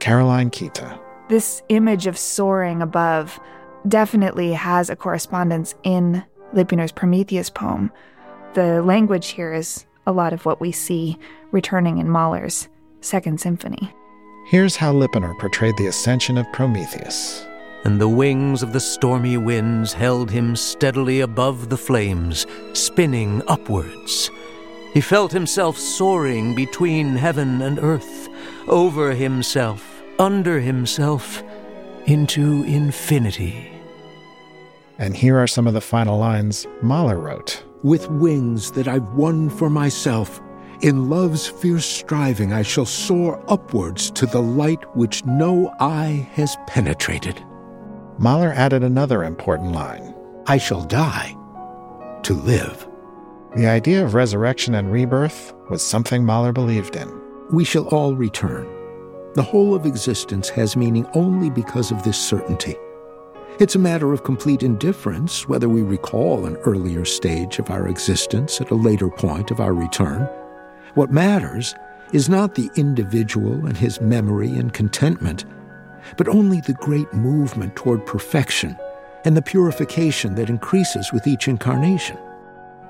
Caroline 0.00 0.50
Kita. 0.50 1.00
This 1.30 1.62
image 1.70 2.06
of 2.06 2.18
soaring 2.18 2.82
above 2.82 3.40
definitely 3.88 4.52
has 4.52 4.90
a 4.90 4.96
correspondence 4.96 5.74
in 5.82 6.22
Lipiner's 6.52 6.92
Prometheus 6.92 7.48
poem. 7.48 7.90
The 8.52 8.82
language 8.82 9.28
here 9.28 9.54
is 9.54 9.86
a 10.06 10.12
lot 10.12 10.34
of 10.34 10.44
what 10.44 10.60
we 10.60 10.72
see 10.72 11.18
returning 11.52 11.98
in 11.98 12.10
Mahler's 12.10 12.68
Second 13.00 13.40
Symphony. 13.40 13.90
Here's 14.46 14.76
how 14.76 14.92
Lipiner 14.92 15.38
portrayed 15.38 15.78
the 15.78 15.86
ascension 15.86 16.36
of 16.36 16.46
Prometheus. 16.52 17.46
And 17.84 18.00
the 18.00 18.08
wings 18.08 18.62
of 18.62 18.72
the 18.72 18.80
stormy 18.80 19.36
winds 19.36 19.92
held 19.92 20.30
him 20.30 20.56
steadily 20.56 21.20
above 21.20 21.68
the 21.68 21.76
flames, 21.76 22.46
spinning 22.72 23.42
upwards. 23.46 24.30
He 24.94 25.02
felt 25.02 25.32
himself 25.32 25.76
soaring 25.76 26.54
between 26.54 27.16
heaven 27.16 27.60
and 27.60 27.78
earth, 27.78 28.28
over 28.68 29.12
himself, 29.12 30.02
under 30.18 30.60
himself, 30.60 31.42
into 32.06 32.62
infinity. 32.62 33.70
And 34.98 35.14
here 35.14 35.38
are 35.38 35.46
some 35.46 35.66
of 35.66 35.74
the 35.74 35.80
final 35.80 36.18
lines 36.18 36.66
Mahler 36.80 37.18
wrote 37.18 37.64
With 37.82 38.08
wings 38.08 38.70
that 38.72 38.88
I've 38.88 39.08
won 39.14 39.50
for 39.50 39.68
myself, 39.68 40.40
in 40.80 41.10
love's 41.10 41.46
fierce 41.46 41.86
striving, 41.86 42.52
I 42.52 42.62
shall 42.62 42.86
soar 42.86 43.42
upwards 43.48 44.10
to 44.12 44.26
the 44.26 44.42
light 44.42 44.84
which 44.96 45.24
no 45.24 45.74
eye 45.80 46.28
has 46.32 46.56
penetrated. 46.66 47.44
Mahler 48.18 48.52
added 48.52 48.82
another 48.82 49.24
important 49.24 49.72
line 49.72 50.14
I 50.46 50.58
shall 50.58 50.84
die 50.84 51.36
to 52.22 52.34
live. 52.34 52.88
The 53.56 53.66
idea 53.66 54.04
of 54.04 54.14
resurrection 54.14 54.74
and 54.74 54.90
rebirth 54.90 55.52
was 55.70 55.82
something 55.82 56.24
Mahler 56.24 56.52
believed 56.52 56.96
in. 56.96 57.08
We 57.50 57.64
shall 57.64 57.86
all 57.88 58.14
return. 58.14 58.66
The 59.34 59.42
whole 59.42 59.74
of 59.74 59.86
existence 59.86 60.48
has 60.50 60.76
meaning 60.76 61.06
only 61.14 61.50
because 61.50 61.90
of 61.90 62.02
this 62.02 62.18
certainty. 62.18 62.76
It's 63.58 63.74
a 63.74 63.80
matter 63.80 64.12
of 64.12 64.24
complete 64.24 64.62
indifference 64.62 65.48
whether 65.48 65.68
we 65.68 65.82
recall 65.82 66.46
an 66.46 66.56
earlier 66.58 67.04
stage 67.04 67.58
of 67.58 67.70
our 67.70 67.88
existence 67.88 68.60
at 68.60 68.70
a 68.70 68.74
later 68.74 69.08
point 69.08 69.50
of 69.50 69.60
our 69.60 69.74
return. 69.74 70.28
What 70.94 71.12
matters 71.12 71.74
is 72.12 72.28
not 72.28 72.54
the 72.54 72.70
individual 72.76 73.66
and 73.66 73.76
his 73.76 74.00
memory 74.00 74.48
and 74.48 74.72
contentment, 74.72 75.44
but 76.16 76.28
only 76.28 76.60
the 76.60 76.74
great 76.74 77.12
movement 77.12 77.76
toward 77.76 78.06
perfection 78.06 78.76
and 79.24 79.36
the 79.36 79.42
purification 79.42 80.34
that 80.34 80.50
increases 80.50 81.12
with 81.12 81.26
each 81.26 81.48
incarnation. 81.48 82.18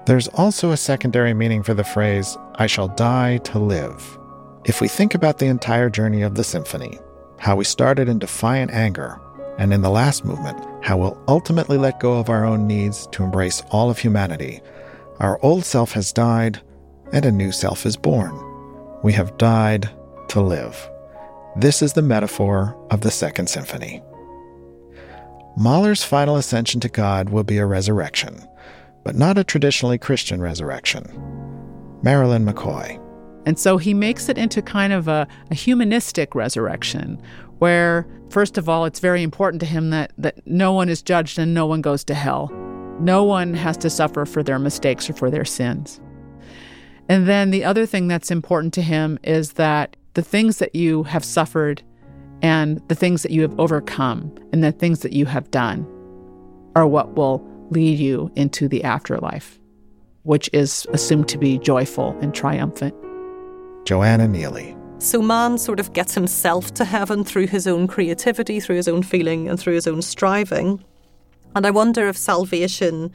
There's 0.07 0.29
also 0.29 0.71
a 0.71 0.77
secondary 0.77 1.33
meaning 1.33 1.63
for 1.63 1.75
the 1.75 1.85
phrase, 1.85 2.37
I 2.57 2.67
shall 2.67 2.89
die 2.89 3.39
to 3.39 3.59
live. 3.59 4.19
If 4.65 4.81
we 4.81 4.89
think 4.89 5.15
about 5.15 5.39
the 5.39 5.47
entire 5.47 5.89
journey 5.89 6.23
of 6.23 6.35
the 6.35 6.45
symphony, 6.45 6.99
how 7.39 7.57
we 7.57 7.65
started 7.65 8.09
in 8.09 8.19
defiant 8.19 8.71
anger 8.71 9.19
and 9.59 9.73
in 9.73 9.83
the 9.83 9.91
last 9.91 10.25
movement, 10.25 10.59
how 10.85 10.99
we'll 10.99 11.23
ultimately 11.29 11.79
let 11.79 12.01
go 12.01 12.19
of 12.19 12.29
our 12.29 12.45
own 12.45 12.67
needs 12.67 13.07
to 13.09 13.23
embrace 13.23 13.63
all 13.71 13.91
of 13.91 13.99
humanity. 13.99 14.61
Our 15.21 15.39
old 15.43 15.65
self 15.65 15.93
has 15.93 16.13
died, 16.13 16.61
and 17.13 17.25
a 17.25 17.33
new 17.33 17.53
self 17.53 17.87
is 17.87 17.97
born. 17.97 18.35
We 19.03 19.13
have 19.13 19.39
died 19.39 19.89
to 20.29 20.41
live. 20.41 20.91
This 21.57 21.83
is 21.83 21.93
the 21.93 22.03
metaphor 22.03 22.77
of 22.91 23.03
the 23.03 23.13
Second 23.13 23.49
Symphony. 23.49 24.03
Mahler's 25.57 26.03
final 26.03 26.35
ascension 26.35 26.81
to 26.81 26.89
God 26.89 27.29
will 27.29 27.45
be 27.45 27.59
a 27.59 27.67
resurrection, 27.67 28.45
but 29.05 29.15
not 29.15 29.39
a 29.39 29.45
traditionally 29.45 29.97
Christian 29.97 30.43
resurrection. 30.43 31.05
Marilyn 32.03 32.45
McCoy. 32.45 33.01
And 33.47 33.57
so 33.57 33.77
he 33.77 33.95
makes 33.95 34.29
it 34.29 34.37
into 34.37 34.63
kind 34.63 34.93
of 34.93 35.07
a, 35.07 35.29
a 35.53 35.55
humanistic 35.55 36.35
resurrection 36.35 37.23
where, 37.59 38.05
first 38.31 38.59
of 38.59 38.69
all, 38.69 38.85
it's 38.85 38.99
very 38.99 39.23
important 39.23 39.61
to 39.61 39.67
him 39.67 39.91
that, 39.91 40.13
that 40.19 40.45
no 40.49 40.73
one 40.73 40.89
is 40.89 41.03
judged 41.03 41.39
and 41.39 41.55
no 41.55 41.67
one 41.67 41.83
goes 41.83 42.03
to 42.05 42.15
hell. 42.15 42.49
No 42.99 43.23
one 43.23 43.55
has 43.55 43.77
to 43.77 43.91
suffer 43.91 44.27
for 44.27 44.43
their 44.43 44.59
mistakes 44.59 45.09
or 45.09 45.13
for 45.13 45.31
their 45.31 45.45
sins. 45.45 46.01
And 47.09 47.29
then 47.29 47.53
the 47.53 47.63
other 47.63 47.87
thing 47.87 48.09
that's 48.09 48.33
important 48.33 48.75
to 48.75 48.83
him 48.83 49.21
is 49.23 49.53
that 49.53 49.97
the 50.15 50.23
things 50.23 50.59
that 50.59 50.75
you 50.75 51.03
have 51.05 51.25
suffered 51.25 51.83
and 52.43 52.81
the 52.89 52.95
things 52.95 53.23
that 53.23 53.33
you 53.33 53.43
have 53.43 53.59
overcome 53.59 54.35
and 54.53 54.63
the 54.63 54.73
things 54.73 55.01
that 55.01 55.13
you 55.13 55.27
have 55.27 55.51
done 55.51 55.87
are 56.75 56.87
what 56.87 57.15
will 57.15 57.47
lead 57.71 57.99
you 57.99 58.31
into 58.37 58.69
the 58.69 58.83
afterlife, 58.85 59.59
which 60.23 60.49
is 60.53 60.87
assumed 60.93 61.29
to 61.29 61.39
be 61.39 61.59
joyful 61.59 62.17
and 62.21 62.35
triumphant. 62.35 62.95
Joanna 63.85 64.27
Neilly. 64.27 64.77
So 65.03 65.21
man 65.21 65.59
sort 65.59 65.81
of 65.81 65.93
gets 65.93 66.15
himself 66.15 66.73
to 66.75 66.85
heaven 66.85 67.25
through 67.25 67.49
his 67.49 67.67
own 67.67 67.87
creativity, 67.87 68.61
through 68.61 68.77
his 68.77 68.89
own 68.89 69.03
feeling, 69.03 69.49
and 69.49 69.59
through 69.59 69.75
his 69.75 69.87
own 69.87 70.03
striving. 70.03 70.83
And 71.55 71.67
I 71.67 71.71
wonder 71.71 72.09
if 72.09 72.17
salvation 72.17 73.13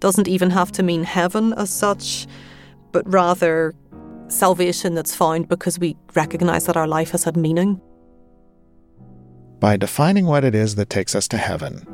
doesn't 0.00 0.28
even 0.28 0.50
have 0.50 0.72
to 0.72 0.82
mean 0.82 1.04
heaven 1.04 1.52
as 1.54 1.70
such, 1.70 2.26
but 2.92 3.10
rather 3.10 3.74
salvation 4.28 4.94
that's 4.94 5.14
found 5.14 5.48
because 5.48 5.78
we 5.78 5.96
recognize 6.14 6.66
that 6.66 6.76
our 6.76 6.86
life 6.86 7.10
has 7.10 7.24
had 7.24 7.36
meaning. 7.36 7.80
By 9.60 9.76
defining 9.76 10.26
what 10.26 10.44
it 10.44 10.54
is 10.54 10.74
that 10.74 10.90
takes 10.90 11.14
us 11.14 11.28
to 11.28 11.36
heaven, 11.36 11.86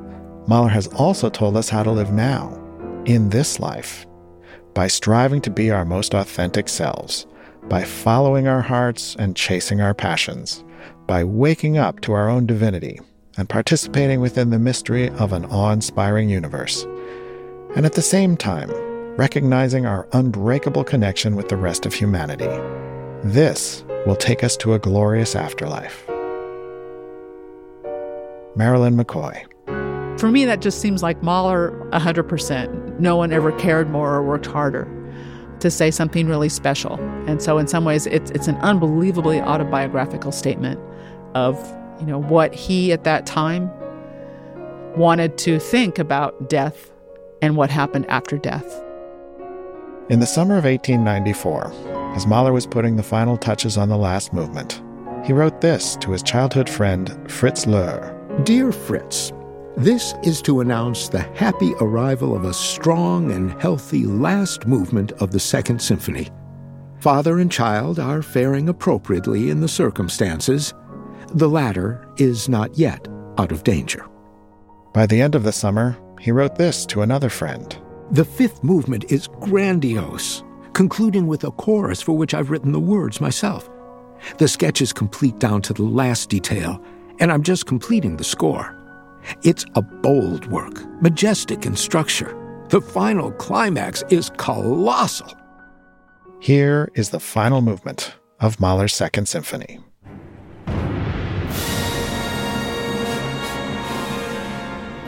Mahler 0.47 0.69
has 0.69 0.89
also 0.89 1.31
told 1.31 1.57
us 1.57 1.69
how 1.69 1.83
to 1.83 1.93
live 1.93 2.13
now, 2.13 2.59
in 3.05 3.31
this 3.31 3.61
life, 3.61 4.07
by 4.75 4.89
striving 4.89 5.41
to 5.43 5.51
be 5.51 5.71
our 5.71 5.85
most 5.85 6.15
authentic 6.15 6.69
selves 6.69 7.27
by 7.69 7.85
following 7.85 8.49
our 8.49 8.61
hearts 8.61 9.17
and 9.19 9.37
chasing 9.37 9.81
our 9.81 9.95
passions, 9.95 10.65
by 11.07 11.23
waking 11.23 11.79
up 11.79 12.01
to 12.01 12.13
our 12.13 12.29
own 12.29 12.47
divinity 12.47 13.01
and 13.37 13.49
participating 13.49 14.21
within 14.21 14.51
the 14.51 14.59
mystery 14.59 15.09
of 15.11 15.33
an 15.33 15.45
awe 15.47 15.73
inspiring 15.73 16.29
universe, 16.29 16.85
and 17.75 17.87
at 17.87 17.95
the 17.95 18.03
same 18.03 18.37
time, 18.37 18.71
recognizing 19.17 19.85
our 19.85 20.09
unbreakable 20.13 20.85
connection 20.85 21.37
with 21.37 21.49
the 21.49 21.57
rest 21.57 21.85
of 21.85 21.93
humanity. 21.93 22.49
This 23.23 23.85
will 24.07 24.17
take 24.17 24.43
us 24.43 24.57
to 24.59 24.73
a 24.75 24.79
glorious 24.79 25.37
afterlife. 25.37 26.05
Marilyn 28.57 28.97
McCoy. 28.97 29.45
For 30.19 30.31
me, 30.31 30.45
that 30.45 30.61
just 30.61 30.81
seems 30.81 31.03
like 31.03 31.23
Mahler 31.23 31.73
100%. 31.93 33.01
No 33.01 33.17
one 33.17 33.33
ever 33.33 33.53
cared 33.53 33.91
more 33.91 34.15
or 34.15 34.23
worked 34.23 34.47
harder 34.47 34.89
to 35.61 35.71
say 35.71 35.91
something 35.91 36.27
really 36.27 36.49
special. 36.49 36.95
And 37.27 37.41
so 37.41 37.59
in 37.59 37.69
some 37.69 37.85
ways 37.85 38.07
it's 38.07 38.31
it's 38.33 38.49
an 38.49 38.57
unbelievably 38.57 39.41
autobiographical 39.41 40.33
statement 40.33 40.81
of, 41.35 41.57
you 42.01 42.07
know, 42.07 42.21
what 42.21 42.55
he 42.55 42.93
at 42.93 43.05
that 43.05 43.27
time 43.27 43.71
wanted 44.97 45.39
to 45.39 45.59
think 45.59 45.99
about 45.99 46.49
death 46.49 46.91
and 47.41 47.57
what 47.57 47.71
happened 47.71 48.07
after 48.09 48.37
death. 48.39 48.83
In 50.11 50.19
the 50.19 50.27
summer 50.27 50.57
of 50.59 50.65
1894, 50.65 52.15
as 52.17 52.27
Mahler 52.27 52.53
was 52.53 52.67
putting 52.67 52.97
the 52.97 53.05
final 53.05 53.37
touches 53.37 53.79
on 53.79 53.89
the 53.89 53.97
last 53.97 54.33
movement, 54.33 54.83
he 55.25 55.33
wrote 55.33 55.61
this 55.61 55.95
to 56.01 56.11
his 56.11 56.25
childhood 56.25 56.69
friend 56.69 57.17
Fritz 57.31 57.67
Löhr. 57.67 58.45
Dear 58.45 58.73
Fritz, 58.73 59.33
this 59.77 60.15
is 60.25 60.43
to 60.43 60.61
announce 60.61 61.09
the 61.09 61.23
happy 61.35 61.73
arrival 61.81 62.35
of 62.35 62.45
a 62.45 62.53
strong 62.53 63.31
and 63.31 63.53
healthy 63.63 64.05
last 64.05 64.67
movement 64.67 65.13
of 65.13 65.31
the 65.31 65.39
Second 65.39 65.81
Symphony. 65.81 66.29
Father 66.99 67.39
and 67.39 67.51
child 67.51 68.01
are 68.01 68.23
faring 68.23 68.69
appropriately 68.69 69.51
in 69.51 69.61
the 69.61 69.69
circumstances. 69.69 70.75
The 71.35 71.49
latter 71.49 72.09
is 72.17 72.49
not 72.49 72.77
yet 72.77 73.07
out 73.39 73.53
of 73.53 73.63
danger. 73.63 74.05
By 74.93 75.07
the 75.07 75.21
end 75.21 75.37
of 75.37 75.45
the 75.45 75.53
summer, 75.53 75.97
he 76.21 76.33
wrote 76.33 76.57
this 76.57 76.85
to 76.87 77.03
another 77.03 77.29
friend 77.29 77.79
The 78.11 78.25
fifth 78.25 78.63
movement 78.63 79.11
is 79.11 79.29
grandiose, 79.41 80.43
concluding 80.73 81.27
with 81.27 81.45
a 81.45 81.51
chorus 81.53 82.03
for 82.03 82.17
which 82.17 82.35
I've 82.35 82.51
written 82.51 82.73
the 82.73 82.81
words 82.81 83.21
myself. 83.21 83.71
The 84.39 84.49
sketch 84.49 84.83
is 84.83 84.93
complete 84.93 85.39
down 85.39 85.63
to 85.63 85.73
the 85.73 85.83
last 85.83 86.29
detail, 86.29 86.83
and 87.19 87.33
I'm 87.33 87.43
just 87.43 87.67
completing 87.67 88.17
the 88.17 88.25
score. 88.25 88.77
It's 89.43 89.65
a 89.75 89.83
bold 89.83 90.47
work, 90.51 90.85
majestic 91.01 91.65
in 91.65 91.77
structure. 91.77 92.37
The 92.69 92.81
final 92.81 93.33
climax 93.33 94.03
is 94.11 94.31
colossal. 94.37 95.33
Here 96.41 96.91
is 96.95 97.11
the 97.11 97.21
final 97.21 97.61
movement 97.61 98.15
of 98.41 98.59
Mahler's 98.61 98.95
Second 98.95 99.29
Symphony. 99.29 99.79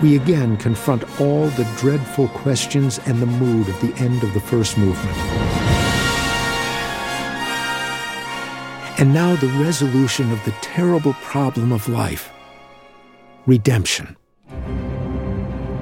We 0.05 0.17
again 0.17 0.59
confront 0.59 1.19
all 1.19 1.47
the 1.47 1.65
dreadful 1.79 2.29
questions 2.29 3.01
and 3.07 3.23
the 3.23 3.27
mood 3.27 3.67
of 3.71 3.81
the 3.81 3.95
end 3.97 4.23
of 4.23 4.35
the 4.35 4.41
first 4.41 4.77
movement. 4.77 5.17
And 9.01 9.15
now 9.15 9.35
the 9.37 9.47
resolution 9.65 10.31
of 10.31 10.45
the 10.45 10.51
terrible 10.61 11.15
problem 11.15 11.73
of 11.73 11.89
life 11.89 12.31
redemption. 13.47 14.15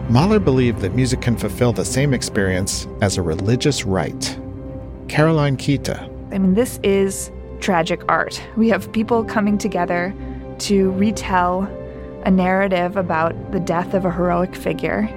Mahler 0.08 0.38
believed 0.38 0.82
that 0.82 0.94
music 0.94 1.20
can 1.20 1.36
fulfill 1.36 1.72
the 1.72 1.84
same 1.84 2.14
experience 2.14 2.86
as 3.00 3.18
a 3.18 3.22
religious 3.22 3.84
rite. 3.84 4.38
Caroline 5.08 5.56
Kita. 5.56 5.98
I 6.32 6.38
mean, 6.38 6.54
this 6.54 6.78
is 6.84 7.32
tragic 7.58 8.04
art. 8.08 8.40
We 8.56 8.68
have 8.68 8.92
people 8.92 9.24
coming 9.24 9.58
together 9.58 10.14
to 10.60 10.92
retell 10.92 11.68
a 12.24 12.30
narrative 12.30 12.96
about 12.96 13.52
the 13.52 13.60
death 13.60 13.94
of 13.94 14.04
a 14.04 14.10
heroic 14.10 14.54
figure. 14.54 15.08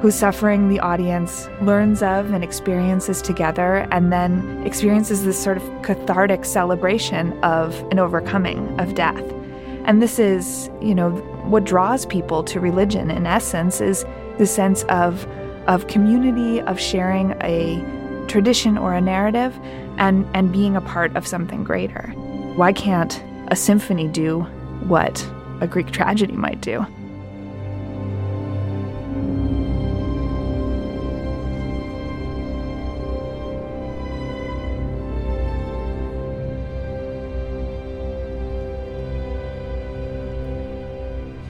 whose 0.00 0.14
suffering 0.14 0.70
the 0.70 0.80
audience 0.80 1.46
learns 1.60 2.02
of 2.02 2.32
and 2.32 2.42
experiences 2.42 3.20
together, 3.20 3.86
and 3.92 4.10
then 4.10 4.62
experiences 4.66 5.24
this 5.24 5.40
sort 5.40 5.58
of 5.58 5.82
cathartic 5.82 6.46
celebration 6.46 7.38
of 7.44 7.78
an 7.90 7.98
overcoming 7.98 8.80
of 8.80 8.94
death. 8.94 9.22
And 9.84 10.00
this 10.00 10.18
is, 10.18 10.70
you 10.80 10.94
know, 10.94 11.10
what 11.44 11.64
draws 11.64 12.06
people 12.06 12.42
to 12.44 12.60
religion 12.60 13.10
in 13.10 13.26
essence 13.26 13.80
is 13.80 14.04
the 14.38 14.46
sense 14.46 14.84
of 14.84 15.26
of 15.66 15.86
community, 15.88 16.62
of 16.62 16.80
sharing 16.80 17.32
a 17.42 17.84
tradition 18.26 18.78
or 18.78 18.94
a 18.94 19.00
narrative 19.02 19.58
and 19.98 20.26
and 20.34 20.50
being 20.50 20.76
a 20.76 20.80
part 20.80 21.14
of 21.14 21.26
something 21.26 21.62
greater. 21.62 22.08
Why 22.56 22.72
can't 22.72 23.22
a 23.48 23.56
symphony 23.56 24.08
do 24.08 24.40
what 24.88 25.20
a 25.60 25.66
Greek 25.66 25.90
tragedy 25.90 26.34
might 26.34 26.60
do? 26.60 26.86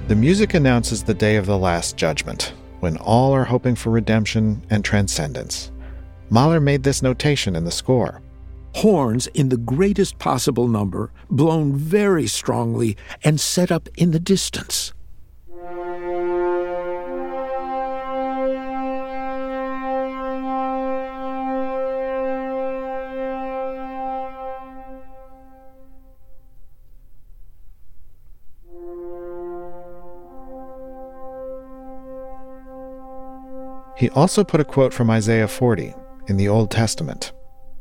The 0.09 0.17
music 0.17 0.55
announces 0.55 1.05
the 1.05 1.14
day 1.14 1.37
of 1.37 1.47
the 1.47 1.57
Last 1.57 1.97
Judgment, 1.97 2.52
when 2.81 2.97
all 2.97 3.33
are 3.33 3.45
hoping 3.45 3.76
for 3.76 3.90
redemption 3.90 4.61
and 4.69 4.85
transcendence. 4.85 5.71
Mahler 6.31 6.59
made 6.59 6.83
this 6.83 7.00
notation 7.00 7.55
in 7.55 7.64
the 7.64 7.71
score 7.71 8.21
Horns 8.77 9.27
in 9.29 9.49
the 9.49 9.57
greatest 9.57 10.19
possible 10.19 10.69
number, 10.69 11.12
blown 11.31 11.75
very 11.75 12.27
strongly, 12.27 12.97
and 13.25 13.41
set 13.41 13.71
up 13.71 13.89
in 13.97 14.12
the 14.12 14.21
distance. 14.21 14.93
He 34.00 34.09
also 34.09 34.45
put 34.45 34.61
a 34.61 34.65
quote 34.65 34.95
from 34.95 35.11
Isaiah 35.11 35.47
40 35.47 35.93
in 36.27 36.39
the 36.39 36.49
Old 36.49 36.71
Testament. 36.71 37.33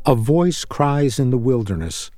A 0.10 0.16
voice 0.16 0.66
cries 0.66 1.20
in 1.20 1.30
the 1.30 1.38
wilderness. 1.38 2.10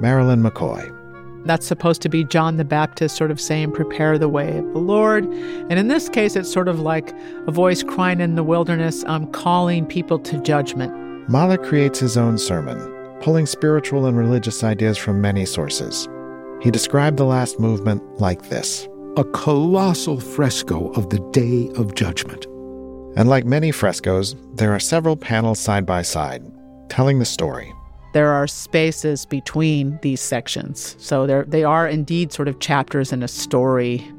Marilyn 0.00 0.42
McCoy. 0.42 0.90
That's 1.44 1.66
supposed 1.66 2.00
to 2.00 2.08
be 2.08 2.24
John 2.24 2.56
the 2.56 2.64
Baptist 2.64 3.14
sort 3.14 3.30
of 3.30 3.38
saying, 3.38 3.72
Prepare 3.72 4.16
the 4.16 4.30
way 4.30 4.56
of 4.56 4.72
the 4.72 4.78
Lord. 4.78 5.24
And 5.24 5.72
in 5.74 5.88
this 5.88 6.08
case, 6.08 6.34
it's 6.34 6.50
sort 6.50 6.66
of 6.66 6.80
like 6.80 7.14
a 7.46 7.50
voice 7.50 7.82
crying 7.82 8.22
in 8.22 8.36
the 8.36 8.42
wilderness, 8.42 9.04
I'm 9.06 9.30
calling 9.32 9.84
people 9.84 10.18
to 10.20 10.40
judgment. 10.40 11.28
Mahler 11.28 11.58
creates 11.58 11.98
his 11.98 12.16
own 12.16 12.38
sermon, 12.38 12.78
pulling 13.20 13.46
spiritual 13.46 14.06
and 14.06 14.16
religious 14.16 14.64
ideas 14.64 14.98
from 14.98 15.20
many 15.20 15.44
sources. 15.44 16.08
He 16.60 16.70
described 16.70 17.16
the 17.16 17.24
last 17.24 17.60
movement 17.60 18.02
like 18.20 18.48
this 18.48 18.88
A 19.16 19.24
colossal 19.24 20.20
fresco 20.20 20.90
of 20.92 21.10
the 21.10 21.20
Day 21.32 21.70
of 21.76 21.94
Judgment. 21.94 22.46
And 23.16 23.28
like 23.28 23.44
many 23.44 23.72
frescoes, 23.72 24.36
there 24.54 24.72
are 24.72 24.80
several 24.80 25.16
panels 25.16 25.58
side 25.58 25.86
by 25.86 26.02
side, 26.02 26.44
telling 26.88 27.18
the 27.18 27.24
story 27.24 27.72
there 28.12 28.32
are 28.32 28.46
spaces 28.46 29.26
between 29.26 29.98
these 30.02 30.20
sections. 30.20 30.96
So 30.98 31.26
they 31.44 31.64
are 31.64 31.86
indeed 31.86 32.32
sort 32.32 32.48
of 32.48 32.58
chapters 32.58 33.12
in 33.12 33.22
a 33.22 33.28
story. 33.28 34.10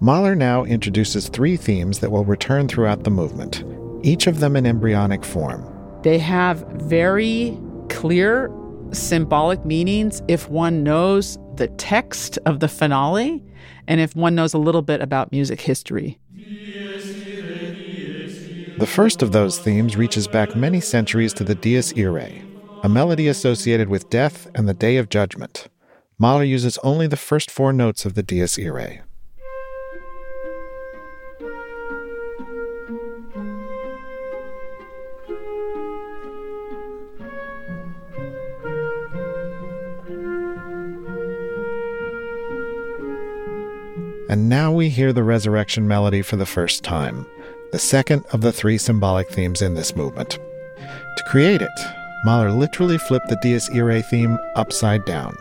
Mahler 0.00 0.34
now 0.34 0.64
introduces 0.64 1.28
three 1.28 1.56
themes 1.56 2.00
that 2.00 2.10
will 2.10 2.24
return 2.24 2.68
throughout 2.68 3.04
the 3.04 3.10
movement, 3.10 3.62
each 4.02 4.26
of 4.26 4.40
them 4.40 4.56
in 4.56 4.66
embryonic 4.66 5.24
form. 5.24 5.64
They 6.02 6.18
have 6.18 6.58
very 6.72 7.58
clear 7.88 8.50
symbolic 8.92 9.64
meanings 9.64 10.22
if 10.28 10.48
one 10.48 10.82
knows 10.82 11.38
the 11.56 11.68
text 11.78 12.38
of 12.46 12.60
the 12.60 12.68
finale 12.68 13.42
and 13.88 14.00
if 14.00 14.14
one 14.14 14.34
knows 14.34 14.54
a 14.54 14.58
little 14.58 14.82
bit 14.82 15.00
about 15.00 15.32
music 15.32 15.60
history. 15.60 16.18
The 18.78 18.86
first 18.86 19.22
of 19.22 19.32
those 19.32 19.58
themes 19.58 19.96
reaches 19.96 20.28
back 20.28 20.54
many 20.54 20.80
centuries 20.80 21.32
to 21.34 21.44
the 21.44 21.54
Dies 21.54 21.94
Irae, 21.96 22.42
a 22.82 22.88
melody 22.88 23.26
associated 23.26 23.88
with 23.88 24.10
death 24.10 24.48
and 24.54 24.68
the 24.68 24.74
day 24.74 24.98
of 24.98 25.08
judgment. 25.08 25.68
Mahler 26.18 26.44
uses 26.44 26.78
only 26.84 27.06
the 27.06 27.16
first 27.16 27.50
four 27.50 27.72
notes 27.72 28.04
of 28.04 28.14
the 28.14 28.22
Dies 28.22 28.58
Irae. 28.58 29.02
And 44.28 44.48
now 44.48 44.72
we 44.72 44.88
hear 44.88 45.12
the 45.12 45.22
resurrection 45.22 45.86
melody 45.86 46.22
for 46.22 46.36
the 46.36 46.46
first 46.46 46.82
time, 46.82 47.26
the 47.72 47.78
second 47.78 48.24
of 48.32 48.40
the 48.40 48.52
three 48.52 48.78
symbolic 48.78 49.30
themes 49.30 49.62
in 49.62 49.74
this 49.74 49.94
movement. 49.94 50.38
To 50.78 51.24
create 51.28 51.62
it, 51.62 51.80
Mahler 52.24 52.50
literally 52.50 52.98
flipped 52.98 53.28
the 53.28 53.38
Dies 53.42 53.70
Irae 53.70 54.02
theme 54.02 54.36
upside 54.56 55.04
down. 55.04 55.36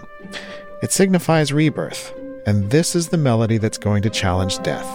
It 0.84 0.92
signifies 0.92 1.52
rebirth, 1.52 2.14
and 2.46 2.70
this 2.70 2.96
is 2.96 3.10
the 3.10 3.18
melody 3.18 3.58
that's 3.58 3.80
going 3.80 4.04
to 4.04 4.10
challenge 4.10 4.60
death. 4.60 4.86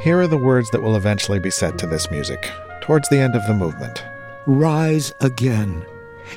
Here 0.00 0.20
are 0.20 0.28
the 0.28 0.38
words 0.38 0.70
that 0.70 0.80
will 0.80 0.94
eventually 0.94 1.40
be 1.40 1.50
set 1.50 1.76
to 1.78 1.86
this 1.86 2.08
music, 2.08 2.48
towards 2.80 3.08
the 3.08 3.18
end 3.18 3.34
of 3.34 3.44
the 3.48 3.54
movement. 3.54 4.04
Rise 4.46 5.12
again. 5.20 5.84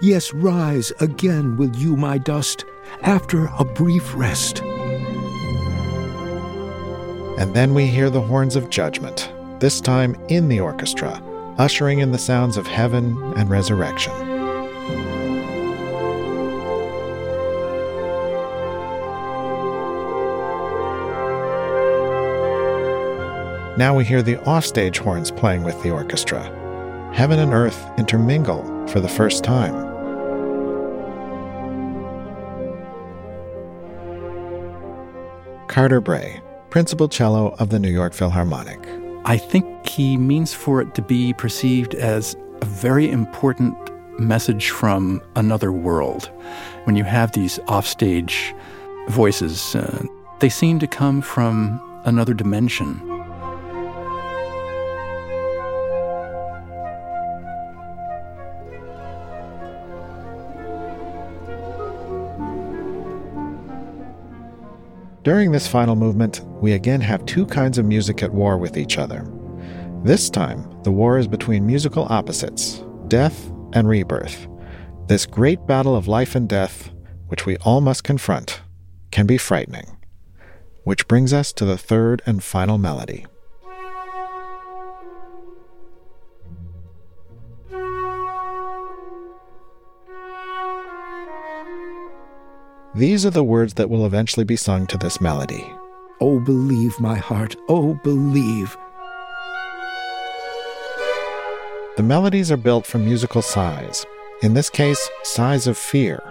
Yes, 0.01 0.33
rise 0.33 0.91
again, 0.99 1.57
will 1.57 1.75
you, 1.75 1.95
my 1.95 2.17
dust, 2.17 2.65
after 3.03 3.51
a 3.59 3.63
brief 3.63 4.15
rest. 4.15 4.63
And 7.37 7.53
then 7.53 7.75
we 7.75 7.85
hear 7.85 8.09
the 8.09 8.21
horns 8.21 8.55
of 8.55 8.71
judgment, 8.71 9.31
this 9.59 9.79
time 9.79 10.15
in 10.27 10.47
the 10.47 10.59
orchestra, 10.59 11.21
ushering 11.59 11.99
in 11.99 12.11
the 12.11 12.17
sounds 12.17 12.57
of 12.57 12.65
heaven 12.65 13.15
and 13.35 13.47
resurrection. 13.47 14.30
Now 23.81 23.95
we 23.95 24.05
hear 24.05 24.21
the 24.21 24.39
offstage 24.47 24.99
horns 24.99 25.31
playing 25.31 25.63
with 25.63 25.81
the 25.81 25.89
orchestra. 25.89 26.43
Heaven 27.15 27.39
and 27.39 27.51
earth 27.51 27.83
intermingle 27.97 28.61
for 28.87 28.99
the 28.99 29.07
first 29.07 29.43
time. 29.43 29.73
Carter 35.67 35.99
Brey, 35.99 36.39
principal 36.69 37.09
cello 37.09 37.55
of 37.57 37.71
the 37.71 37.79
New 37.79 37.89
York 37.89 38.13
Philharmonic. 38.13 38.77
I 39.25 39.37
think 39.37 39.65
he 39.89 40.15
means 40.15 40.53
for 40.53 40.79
it 40.79 40.93
to 40.93 41.01
be 41.01 41.33
perceived 41.33 41.95
as 41.95 42.35
a 42.61 42.65
very 42.65 43.09
important 43.09 43.75
message 44.19 44.69
from 44.69 45.23
another 45.35 45.71
world. 45.71 46.29
When 46.83 46.95
you 46.95 47.03
have 47.03 47.31
these 47.31 47.57
offstage 47.67 48.53
voices, 49.07 49.75
uh, 49.75 50.05
they 50.39 50.49
seem 50.49 50.77
to 50.77 50.85
come 50.85 51.23
from 51.23 51.81
another 52.05 52.35
dimension. 52.35 53.07
During 65.31 65.53
this 65.53 65.65
final 65.65 65.95
movement, 65.95 66.41
we 66.59 66.73
again 66.73 66.99
have 66.99 67.25
two 67.25 67.45
kinds 67.45 67.77
of 67.77 67.85
music 67.85 68.21
at 68.21 68.33
war 68.33 68.57
with 68.57 68.75
each 68.75 68.97
other. 68.97 69.25
This 70.03 70.29
time, 70.29 70.69
the 70.83 70.91
war 70.91 71.17
is 71.17 71.25
between 71.25 71.65
musical 71.65 72.05
opposites 72.09 72.83
death 73.07 73.49
and 73.71 73.87
rebirth. 73.87 74.49
This 75.07 75.25
great 75.25 75.65
battle 75.65 75.95
of 75.95 76.09
life 76.09 76.35
and 76.35 76.49
death, 76.49 76.91
which 77.29 77.45
we 77.45 77.55
all 77.63 77.79
must 77.79 78.03
confront, 78.03 78.59
can 79.11 79.25
be 79.25 79.37
frightening. 79.37 79.85
which 80.83 81.07
brings 81.07 81.31
us 81.31 81.53
to 81.53 81.63
the 81.63 81.77
third 81.77 82.21
and 82.25 82.43
final 82.43 82.77
melody. 82.77 83.25
These 92.93 93.25
are 93.25 93.29
the 93.29 93.43
words 93.43 93.75
that 93.75 93.89
will 93.89 94.05
eventually 94.05 94.43
be 94.43 94.57
sung 94.57 94.85
to 94.87 94.97
this 94.97 95.21
melody. 95.21 95.65
Oh, 96.19 96.41
believe, 96.41 96.99
my 96.99 97.15
heart, 97.15 97.55
oh, 97.69 97.93
believe. 98.03 98.75
The 101.95 102.03
melodies 102.03 102.51
are 102.51 102.57
built 102.57 102.85
from 102.85 103.05
musical 103.05 103.41
sighs, 103.41 104.05
in 104.43 104.55
this 104.55 104.69
case, 104.69 105.09
sighs 105.23 105.67
of 105.67 105.77
fear. 105.77 106.21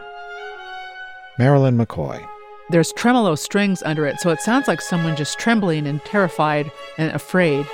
Marilyn 1.38 1.78
McCoy. 1.78 2.22
There's 2.68 2.92
tremolo 2.92 3.36
strings 3.36 3.82
under 3.82 4.04
it, 4.04 4.20
so 4.20 4.28
it 4.28 4.40
sounds 4.40 4.68
like 4.68 4.82
someone 4.82 5.16
just 5.16 5.38
trembling 5.38 5.86
and 5.86 6.04
terrified 6.04 6.70
and 6.98 7.10
afraid. 7.12 7.66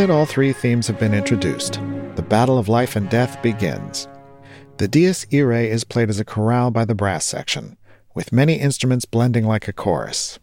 That 0.00 0.08
all 0.08 0.24
three 0.24 0.54
themes 0.54 0.86
have 0.86 0.98
been 0.98 1.12
introduced, 1.12 1.74
the 2.14 2.24
battle 2.26 2.56
of 2.56 2.70
life 2.70 2.96
and 2.96 3.06
death 3.10 3.42
begins. 3.42 4.08
The 4.78 4.88
Dies 4.88 5.26
Irae 5.30 5.68
is 5.68 5.84
played 5.84 6.08
as 6.08 6.18
a 6.18 6.24
chorale 6.24 6.70
by 6.70 6.86
the 6.86 6.94
brass 6.94 7.26
section, 7.26 7.76
with 8.14 8.32
many 8.32 8.54
instruments 8.54 9.04
blending 9.04 9.44
like 9.44 9.68
a 9.68 9.74
chorus. 9.74 10.38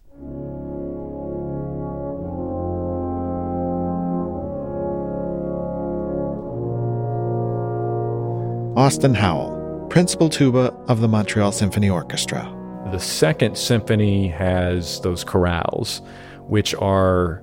Austin 8.77 9.15
Howle, 9.15 9.87
principal 9.89 10.29
tuba 10.29 10.71
of 10.87 11.01
the 11.01 11.07
Montreal 11.07 11.51
Symphony 11.51 11.89
Orchestra. 11.89 12.43
The 12.91 12.99
second 12.99 13.57
symphony 13.57 14.27
has 14.27 15.01
those 15.01 15.25
chorales, 15.25 16.05
which 16.47 16.75
are 16.75 17.41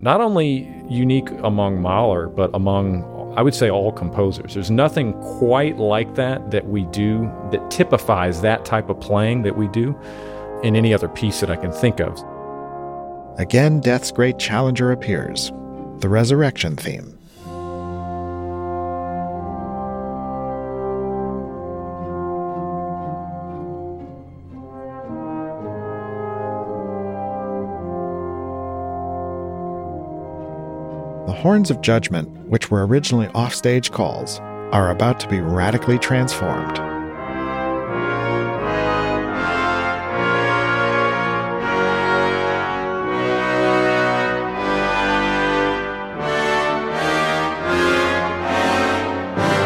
not 0.00 0.20
only 0.20 0.70
unique 0.88 1.30
among 1.42 1.82
Mahler, 1.82 2.28
but 2.28 2.50
among, 2.54 3.34
I 3.36 3.42
would 3.42 3.54
say, 3.54 3.70
all 3.70 3.90
composers. 3.90 4.54
There's 4.54 4.70
nothing 4.70 5.12
quite 5.38 5.78
like 5.78 6.14
that 6.14 6.50
that 6.52 6.68
we 6.68 6.84
do 6.86 7.30
that 7.50 7.70
typifies 7.70 8.40
that 8.42 8.64
type 8.64 8.88
of 8.88 9.00
playing 9.00 9.42
that 9.42 9.56
we 9.56 9.66
do 9.68 9.98
in 10.62 10.76
any 10.76 10.94
other 10.94 11.08
piece 11.08 11.40
that 11.40 11.50
I 11.50 11.56
can 11.56 11.72
think 11.72 12.00
of. 12.00 12.16
Again, 13.38 13.80
Death's 13.80 14.12
great 14.12 14.38
challenger 14.38 14.92
appears 14.92 15.52
the 15.98 16.08
resurrection 16.08 16.76
theme. 16.76 17.17
Horns 31.38 31.70
of 31.70 31.80
judgment, 31.80 32.28
which 32.48 32.68
were 32.68 32.84
originally 32.84 33.28
offstage 33.28 33.92
calls, 33.92 34.40
are 34.72 34.90
about 34.90 35.20
to 35.20 35.28
be 35.28 35.38
radically 35.38 35.96
transformed. 35.96 36.74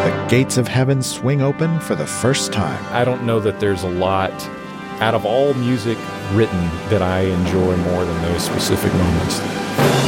The 0.02 0.26
gates 0.28 0.58
of 0.58 0.68
heaven 0.68 1.02
swing 1.02 1.40
open 1.40 1.80
for 1.80 1.94
the 1.94 2.06
first 2.06 2.52
time. 2.52 2.84
I 2.92 3.06
don't 3.06 3.24
know 3.24 3.40
that 3.40 3.60
there's 3.60 3.82
a 3.82 3.88
lot 3.88 4.30
out 5.00 5.14
of 5.14 5.24
all 5.24 5.54
music 5.54 5.96
written 6.32 6.60
that 6.90 7.00
I 7.00 7.20
enjoy 7.20 7.78
more 7.78 8.04
than 8.04 8.22
those 8.22 8.42
specific 8.42 8.92
moments. 8.92 10.01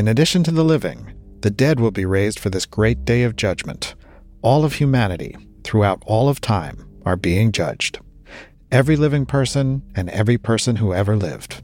In 0.00 0.08
addition 0.08 0.42
to 0.44 0.50
the 0.50 0.64
living, 0.64 1.12
the 1.42 1.50
dead 1.50 1.78
will 1.78 1.90
be 1.90 2.06
raised 2.06 2.38
for 2.38 2.48
this 2.48 2.64
great 2.64 3.04
day 3.04 3.22
of 3.22 3.36
judgment. 3.36 3.94
All 4.40 4.64
of 4.64 4.72
humanity, 4.72 5.36
throughout 5.62 6.02
all 6.06 6.30
of 6.30 6.40
time, 6.40 6.88
are 7.04 7.16
being 7.16 7.52
judged. 7.52 8.00
Every 8.72 8.96
living 8.96 9.26
person 9.26 9.82
and 9.94 10.08
every 10.08 10.38
person 10.38 10.76
who 10.76 10.94
ever 10.94 11.16
lived. 11.16 11.62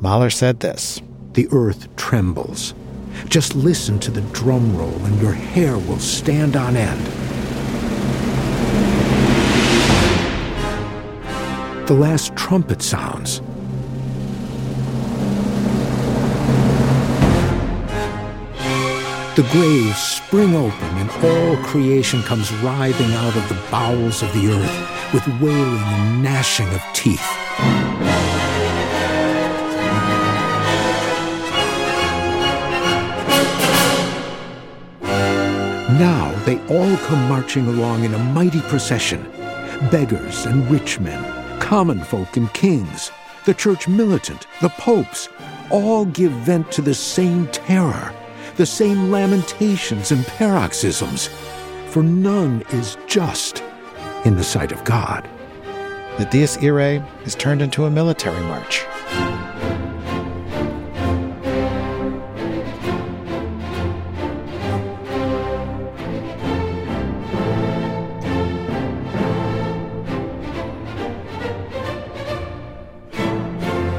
Mahler 0.00 0.30
said 0.30 0.58
this 0.58 1.00
The 1.34 1.46
earth 1.52 1.94
trembles. 1.94 2.74
Just 3.28 3.54
listen 3.54 4.00
to 4.00 4.10
the 4.10 4.22
drum 4.32 4.76
roll 4.76 5.04
and 5.04 5.22
your 5.22 5.34
hair 5.34 5.78
will 5.78 6.00
stand 6.00 6.56
on 6.56 6.76
end. 6.76 7.06
The 11.86 11.94
last 11.94 12.34
trumpet 12.34 12.82
sounds. 12.82 13.40
The 19.36 19.42
graves 19.52 19.98
spring 19.98 20.54
open 20.54 20.96
and 20.96 21.10
all 21.22 21.62
creation 21.62 22.22
comes 22.22 22.50
writhing 22.54 23.12
out 23.12 23.36
of 23.36 23.46
the 23.50 23.70
bowels 23.70 24.22
of 24.22 24.32
the 24.32 24.50
earth 24.50 25.12
with 25.12 25.28
wailing 25.42 25.76
and 25.76 26.22
gnashing 26.22 26.66
of 26.68 26.80
teeth. 26.94 27.20
Now 36.00 36.32
they 36.46 36.58
all 36.74 36.96
come 37.04 37.28
marching 37.28 37.66
along 37.66 38.04
in 38.04 38.14
a 38.14 38.18
mighty 38.18 38.62
procession 38.62 39.22
beggars 39.90 40.46
and 40.46 40.66
rich 40.70 40.98
men, 40.98 41.60
common 41.60 42.00
folk 42.00 42.38
and 42.38 42.50
kings, 42.54 43.10
the 43.44 43.52
church 43.52 43.86
militant, 43.86 44.46
the 44.62 44.70
popes, 44.70 45.28
all 45.70 46.06
give 46.06 46.32
vent 46.32 46.72
to 46.72 46.80
the 46.80 46.94
same 46.94 47.46
terror, 47.48 48.14
the 48.56 48.66
same 48.66 49.10
lamentations 49.10 50.12
and 50.12 50.26
paroxysms. 50.26 51.28
For 51.90 52.02
none 52.02 52.62
is 52.70 52.96
just 53.06 53.62
in 54.24 54.36
the 54.36 54.44
sight 54.44 54.72
of 54.72 54.82
God. 54.84 55.28
The 56.18 56.24
Dies 56.24 56.56
Irae 56.62 57.04
is 57.24 57.34
turned 57.34 57.60
into 57.60 57.84
a 57.84 57.90
military 57.90 58.40
march. 58.42 58.84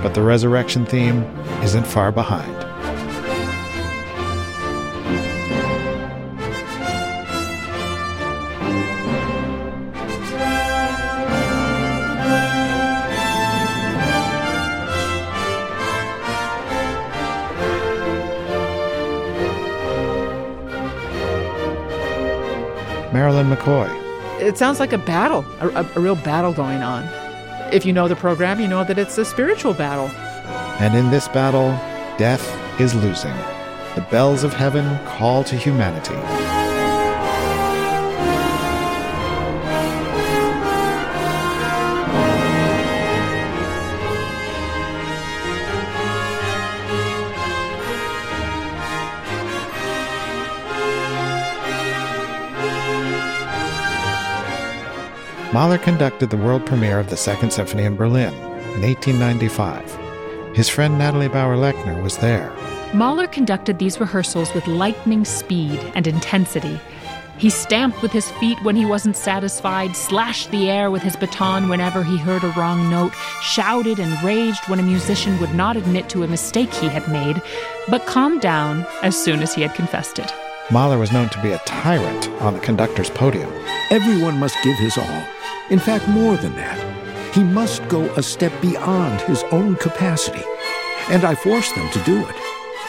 But 0.02 0.14
the 0.14 0.24
resurrection 0.24 0.86
theme 0.86 1.24
isn't 1.62 1.86
far 1.86 2.12
behind. 2.12 2.67
Marilyn 23.28 23.54
McCoy. 23.54 23.90
It 24.42 24.58
sounds 24.58 24.80
like 24.80 24.94
a 24.94 24.98
battle, 24.98 25.46
a, 25.60 25.68
a, 25.68 25.92
a 25.96 26.00
real 26.00 26.16
battle 26.16 26.54
going 26.54 26.82
on. 26.82 27.04
If 27.74 27.86
you 27.86 27.92
know 27.92 28.08
the 28.08 28.16
program, 28.16 28.62
you 28.62 28.70
know 28.70 28.86
that 28.86 28.98
it's 28.98 29.18
a 29.18 29.26
spiritual 29.26 29.74
battle. 29.74 30.08
And 30.80 30.96
in 30.96 31.12
this 31.12 31.28
battle, 31.28 31.72
death 32.18 32.42
is 32.80 32.96
losing. 32.96 33.36
The 33.96 34.08
bells 34.10 34.46
of 34.46 34.54
heaven 34.54 34.98
call 35.06 35.44
to 35.44 35.58
humanity. 35.58 36.47
Mahler 55.58 55.80
conducted 55.80 56.30
the 56.30 56.38
world 56.38 56.64
premiere 56.68 57.00
of 57.00 57.10
the 57.10 57.18
Second 57.18 57.52
Symphony 57.52 57.82
in 57.82 57.96
Berlin 57.96 58.32
in 58.76 58.84
1895. 58.84 60.56
His 60.56 60.70
friend 60.70 61.00
Natalie 61.00 61.30
Bauer 61.30 61.58
Lechner 61.58 62.00
was 62.04 62.18
there. 62.18 62.54
Mahler 62.94 63.26
conducted 63.26 63.80
these 63.80 64.00
rehearsals 64.00 64.54
with 64.54 64.68
lightning 64.68 65.26
speed 65.26 65.80
and 65.96 66.06
intensity. 66.06 66.80
He 67.40 67.50
stamped 67.50 68.04
with 68.04 68.12
his 68.12 68.30
feet 68.34 68.62
when 68.62 68.76
he 68.76 68.86
wasn't 68.86 69.18
satisfied, 69.18 69.96
slashed 69.96 70.52
the 70.52 70.70
air 70.70 70.92
with 70.92 71.02
his 71.02 71.16
baton 71.16 71.70
whenever 71.70 72.04
he 72.04 72.18
heard 72.18 72.44
a 72.44 72.54
wrong 72.56 72.88
note, 72.92 73.14
shouted 73.42 74.00
and 74.00 74.24
raged 74.24 74.70
when 74.70 74.78
a 74.78 74.84
musician 74.84 75.40
would 75.40 75.56
not 75.56 75.76
admit 75.76 76.08
to 76.10 76.22
a 76.22 76.28
mistake 76.28 76.72
he 76.72 76.88
had 76.88 77.12
made, 77.12 77.42
but 77.90 78.06
calmed 78.06 78.42
down 78.42 78.86
as 79.02 79.18
soon 79.18 79.42
as 79.42 79.56
he 79.56 79.64
had 79.64 79.74
confessed 79.74 80.20
it. 80.20 80.32
Mahler 80.70 80.98
was 80.98 81.14
known 81.14 81.30
to 81.30 81.42
be 81.42 81.52
a 81.52 81.60
tyrant 81.60 82.30
on 82.42 82.54
the 82.54 82.60
conductor's 82.60 83.10
podium. 83.10 83.50
Everyone 83.90 84.38
must 84.38 84.62
give 84.64 84.78
his 84.78 84.98
all. 84.98 85.24
In 85.70 85.80
fact, 85.80 86.10
more 86.10 86.36
than 86.36 86.56
that. 86.58 86.78
He 87.34 87.42
must 87.42 87.88
go 87.88 88.04
a 88.16 88.24
step 88.24 88.52
beyond 88.62 89.22
his 89.22 89.44
own 89.52 89.78
capacity. 89.78 90.44
And 91.10 91.24
I 91.24 91.36
force 91.36 91.72
them 91.72 91.90
to 91.92 92.04
do 92.04 92.20
it. 92.20 92.36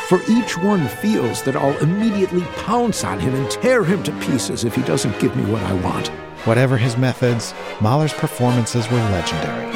For 0.08 0.20
each 0.28 0.58
one 0.58 0.88
feels 0.88 1.42
that 1.44 1.54
I'll 1.54 1.78
immediately 1.78 2.42
pounce 2.56 3.04
on 3.04 3.20
him 3.20 3.36
and 3.36 3.48
tear 3.48 3.84
him 3.84 4.02
to 4.04 4.12
pieces 4.20 4.64
if 4.64 4.74
he 4.74 4.82
doesn't 4.82 5.20
give 5.20 5.36
me 5.36 5.44
what 5.44 5.62
I 5.62 5.74
want. 5.74 6.08
Whatever 6.46 6.78
his 6.78 6.96
methods, 6.96 7.54
Mahler's 7.80 8.12
performances 8.12 8.90
were 8.90 8.96
legendary. 8.96 9.68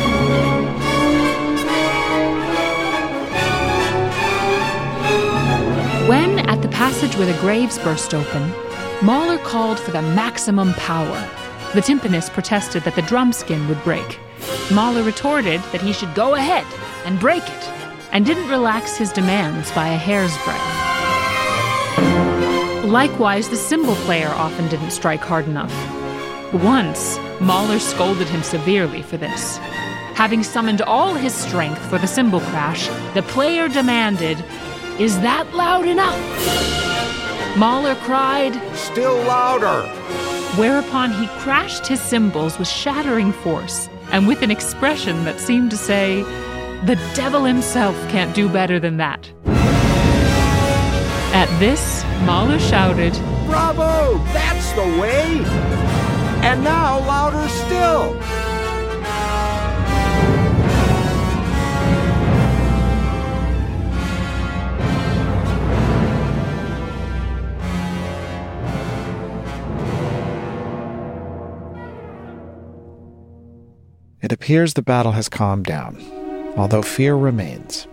When, 6.09 6.41
at 6.41 6.52
the 6.52 6.52
passage 6.83 7.17
where 7.17 7.33
the 7.33 7.41
graves 7.41 7.79
burst 7.79 8.13
open, 8.13 8.53
Mahler 9.03 9.39
called 9.45 9.79
for 9.79 9.93
the 9.93 10.03
maximum 10.03 10.73
power, 10.73 11.31
the 11.75 11.81
timpanist 11.81 12.33
protested 12.33 12.83
that 12.83 12.97
the 12.97 13.03
drum 13.03 13.33
skin 13.33 13.69
would 13.69 13.81
break. 13.85 14.19
Mahler 14.73 15.05
retorted 15.05 15.61
that 15.71 15.81
he 15.81 15.93
should 15.93 16.13
go 16.17 16.35
ahead 16.35 16.67
and 17.07 17.21
break 17.21 17.45
it, 17.45 17.71
and 18.11 18.27
didn't 18.27 18.49
relax 18.49 18.97
his 18.97 19.13
demands 19.13 19.71
by 19.71 19.87
a 19.87 19.97
hair's 19.97 20.37
breadth. 20.39 20.61
Likewise, 22.85 23.49
the 23.49 23.55
cymbal 23.55 23.95
player 24.07 24.31
often 24.31 24.67
didn't 24.67 24.91
strike 24.91 25.21
hard 25.21 25.47
enough. 25.47 25.73
Once, 26.53 27.17
Mahler 27.41 27.79
scolded 27.79 28.29
him 28.29 28.43
severely 28.43 29.03
for 29.03 29.17
this. 29.17 29.59
Having 30.15 30.43
summoned 30.43 30.83
all 30.83 31.15
his 31.15 31.33
strength 31.33 31.81
for 31.89 31.99
the 31.99 32.09
cymbal 32.09 32.41
crash, 32.41 32.89
the 33.15 33.23
player 33.23 33.69
demanded, 33.69 34.45
Is 34.99 35.19
that 35.21 35.55
loud 35.55 35.87
enough? 35.87 36.19
Mahler 37.57 37.95
cried, 37.95 38.55
Still 38.77 39.17
louder! 39.25 39.89
Whereupon 40.59 41.13
he 41.13 41.27
crashed 41.41 41.87
his 41.87 41.99
cymbals 42.01 42.59
with 42.59 42.69
shattering 42.69 43.33
force 43.33 43.89
and 44.13 44.29
with 44.29 44.43
an 44.43 44.51
expression 44.51 45.25
that 45.25 45.41
seemed 45.41 45.71
to 45.71 45.79
say, 45.79 46.23
The 46.85 47.01
devil 47.15 47.45
himself 47.45 47.97
can't 48.11 48.35
do 48.35 48.51
better 48.51 48.79
than 48.79 48.99
that. 48.99 49.31
At 51.35 51.49
this, 51.59 52.05
Mahler 52.27 52.59
shouted, 52.59 53.15
Bravo! 53.47 54.19
That's 54.35 54.73
the 54.73 55.01
way! 55.01 55.43
And 56.45 56.63
now 56.63 56.99
louder 57.01 57.49
still! 57.49 58.52
It 74.33 74.37
appears 74.37 74.73
the 74.73 74.81
battle 74.81 75.13
has 75.13 75.29
calmed 75.29 75.67
down, 75.67 76.03
although 76.57 76.81
fear 76.81 77.17
remains. 77.17 77.87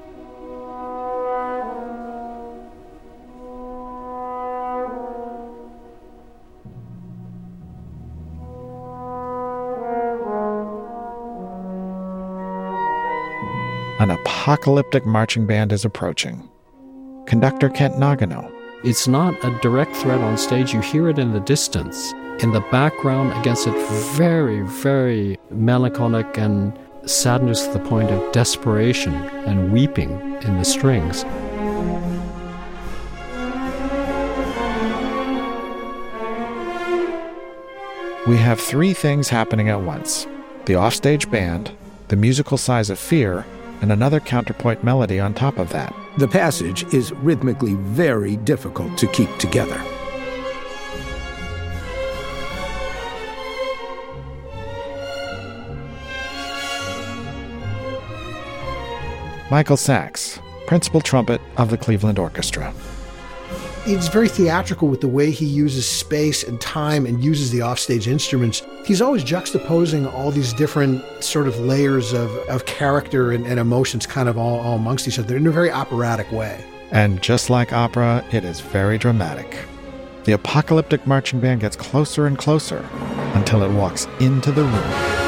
An 13.99 14.11
apocalyptic 14.11 15.05
marching 15.05 15.45
band 15.45 15.73
is 15.73 15.83
approaching. 15.83 16.49
Conductor 17.25 17.67
Kent 17.67 17.95
Nagano. 17.95 18.49
It's 18.85 19.09
not 19.09 19.35
a 19.43 19.59
direct 19.59 19.93
threat 19.97 20.21
on 20.21 20.37
stage, 20.37 20.73
you 20.73 20.79
hear 20.79 21.09
it 21.09 21.19
in 21.19 21.33
the 21.33 21.41
distance. 21.41 22.13
In 22.41 22.53
the 22.53 22.61
background, 22.71 23.37
against 23.37 23.67
it, 23.67 23.75
very, 24.15 24.61
very 24.61 25.37
melancholic 25.51 26.37
and 26.37 26.71
sadness 27.05 27.67
to 27.67 27.73
the 27.73 27.79
point 27.79 28.11
of 28.11 28.31
desperation 28.31 29.13
and 29.45 29.73
weeping 29.73 30.11
in 30.43 30.57
the 30.57 30.63
strings. 30.63 31.25
We 38.25 38.37
have 38.37 38.61
three 38.61 38.93
things 38.93 39.27
happening 39.27 39.67
at 39.67 39.81
once 39.81 40.25
the 40.63 40.77
offstage 40.77 41.29
band, 41.29 41.71
the 42.07 42.15
musical 42.15 42.57
sighs 42.57 42.89
of 42.89 42.99
fear, 42.99 43.45
and 43.81 43.91
another 43.91 44.21
counterpoint 44.21 44.81
melody 44.81 45.19
on 45.19 45.33
top 45.33 45.57
of 45.57 45.71
that. 45.71 45.93
The 46.17 46.27
passage 46.27 46.85
is 46.93 47.11
rhythmically 47.11 47.73
very 47.73 48.37
difficult 48.37 48.97
to 48.99 49.07
keep 49.07 49.35
together. 49.39 49.83
Michael 59.51 59.77
Sachs, 59.77 60.39
principal 60.67 61.01
trumpet 61.01 61.41
of 61.57 61.71
the 61.71 61.77
Cleveland 61.77 62.19
Orchestra. 62.19 62.71
He's 63.83 64.07
very 64.07 64.29
theatrical 64.29 64.87
with 64.87 65.01
the 65.01 65.07
way 65.07 65.31
he 65.31 65.47
uses 65.47 65.89
space 65.89 66.43
and 66.43 66.61
time 66.61 67.07
and 67.07 67.23
uses 67.23 67.49
the 67.49 67.63
offstage 67.63 68.07
instruments. 68.07 68.61
He's 68.85 69.01
always 69.01 69.23
juxtaposing 69.23 70.13
all 70.13 70.29
these 70.29 70.53
different 70.53 71.03
sort 71.23 71.47
of 71.47 71.59
layers 71.59 72.13
of, 72.13 72.29
of 72.47 72.67
character 72.67 73.31
and, 73.31 73.47
and 73.47 73.59
emotions 73.59 74.05
kind 74.05 74.29
of 74.29 74.37
all, 74.37 74.59
all 74.59 74.75
amongst 74.75 75.07
each 75.07 75.17
other 75.17 75.35
in 75.35 75.47
a 75.47 75.51
very 75.51 75.71
operatic 75.71 76.31
way. 76.31 76.63
And 76.91 77.19
just 77.19 77.49
like 77.49 77.73
opera, 77.73 78.23
it 78.31 78.43
is 78.43 78.59
very 78.59 78.99
dramatic. 78.99 79.57
The 80.25 80.33
apocalyptic 80.33 81.07
marching 81.07 81.39
band 81.39 81.61
gets 81.61 81.75
closer 81.75 82.27
and 82.27 82.37
closer 82.37 82.87
until 83.33 83.63
it 83.63 83.71
walks 83.71 84.05
into 84.19 84.51
the 84.51 84.63
room. 84.63 85.18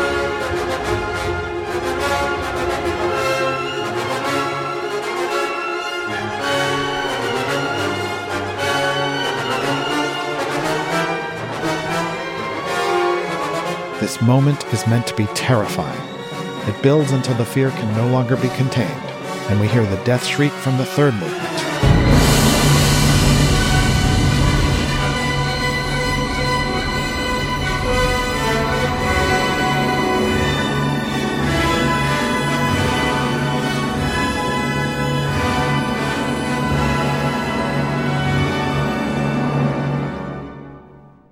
This 14.11 14.21
moment 14.21 14.65
is 14.73 14.85
meant 14.87 15.07
to 15.07 15.15
be 15.15 15.25
terrifying. 15.27 15.97
It 16.67 16.81
builds 16.81 17.11
until 17.11 17.33
the 17.35 17.45
fear 17.45 17.69
can 17.69 17.95
no 17.95 18.09
longer 18.09 18.35
be 18.35 18.49
contained, 18.49 18.91
and 19.49 19.57
we 19.57 19.69
hear 19.69 19.85
the 19.85 20.03
death 20.03 20.25
shriek 20.25 20.51
from 20.51 20.77
the 20.77 20.83
third 20.83 21.13
movement. 21.13 21.47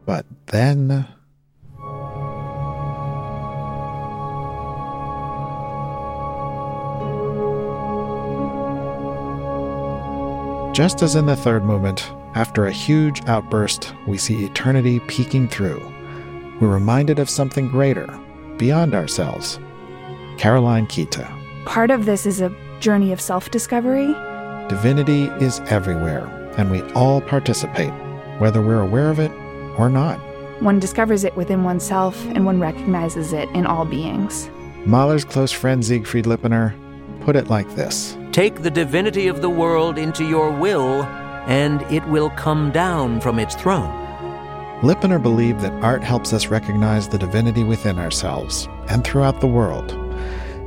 But 0.06 0.26
then. 0.46 1.19
Just 10.80 11.04
as 11.04 11.18
in 11.18 11.26
the 11.26 11.36
third 11.36 11.66
movement, 11.66 12.10
after 12.36 12.66
a 12.66 12.72
huge 12.72 13.22
outburst, 13.28 13.94
we 14.08 14.18
see 14.18 14.46
eternity 14.46 15.02
peeking 15.02 15.50
through. 15.50 15.82
We're 16.62 16.70
reminded 16.70 17.20
of 17.20 17.30
something 17.30 17.68
greater, 17.68 18.08
beyond 18.56 18.96
ourselves. 18.96 19.60
Caroline 20.38 20.88
Kita. 20.88 21.28
Part 21.66 21.92
of 21.92 22.06
this 22.06 22.26
is 22.26 22.40
a 22.40 22.56
journey 22.80 23.12
of 23.12 23.20
self 23.20 23.52
discovery. 23.52 24.08
Divinity 24.70 25.24
is 25.44 25.60
everywhere, 25.68 26.28
and 26.58 26.72
we 26.72 26.82
all 26.94 27.20
participate, 27.20 27.92
whether 28.40 28.62
we're 28.62 28.80
aware 28.80 29.10
of 29.10 29.20
it 29.20 29.32
or 29.78 29.90
not. 29.90 30.18
One 30.62 30.80
discovers 30.80 31.26
it 31.26 31.36
within 31.36 31.66
oneself, 31.66 32.18
and 32.28 32.46
one 32.46 32.62
recognizes 32.62 33.34
it 33.34 33.50
in 33.50 33.66
all 33.66 33.84
beings. 33.84 34.50
Mahler's 34.86 35.26
close 35.26 35.52
friend 35.52 35.84
Siegfried 35.84 36.24
Lipiner 36.24 36.74
put 37.22 37.36
it 37.36 37.50
like 37.50 37.70
this 37.76 38.18
Take 38.32 38.62
the 38.62 38.72
divinity 38.72 39.28
of 39.28 39.42
the 39.42 39.50
world 39.50 39.98
into 39.98 40.24
your 40.24 40.52
will, 40.52 41.04
and 41.48 41.82
it 41.84 42.06
will 42.08 42.30
come 42.32 42.72
down 42.72 43.20
from 43.22 43.40
its 43.40 43.56
throne. 43.56 43.96
Lipiner 44.82 45.22
believed 45.22 45.60
that 45.60 45.84
art 45.84 46.04
helps 46.04 46.32
us 46.32 46.48
recognize 46.48 47.10
the 47.10 47.18
divinity 47.18 47.64
within 47.64 48.00
ourselves 48.00 48.70
and 48.88 49.04
throughout 49.04 49.42
the 49.42 49.48
world. 49.48 49.92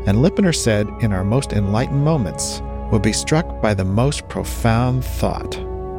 And 0.07 0.19
Lipiner 0.19 0.55
said, 0.55 0.87
in 1.01 1.13
our 1.13 1.25
most 1.25 1.53
enlightened 1.53 2.05
moments, 2.05 2.61
we'll 2.91 3.01
be 3.01 3.13
struck 3.13 3.63
by 3.63 3.73
the 3.73 3.85
most 3.85 4.29
profound 4.29 5.05
thought 5.05 5.53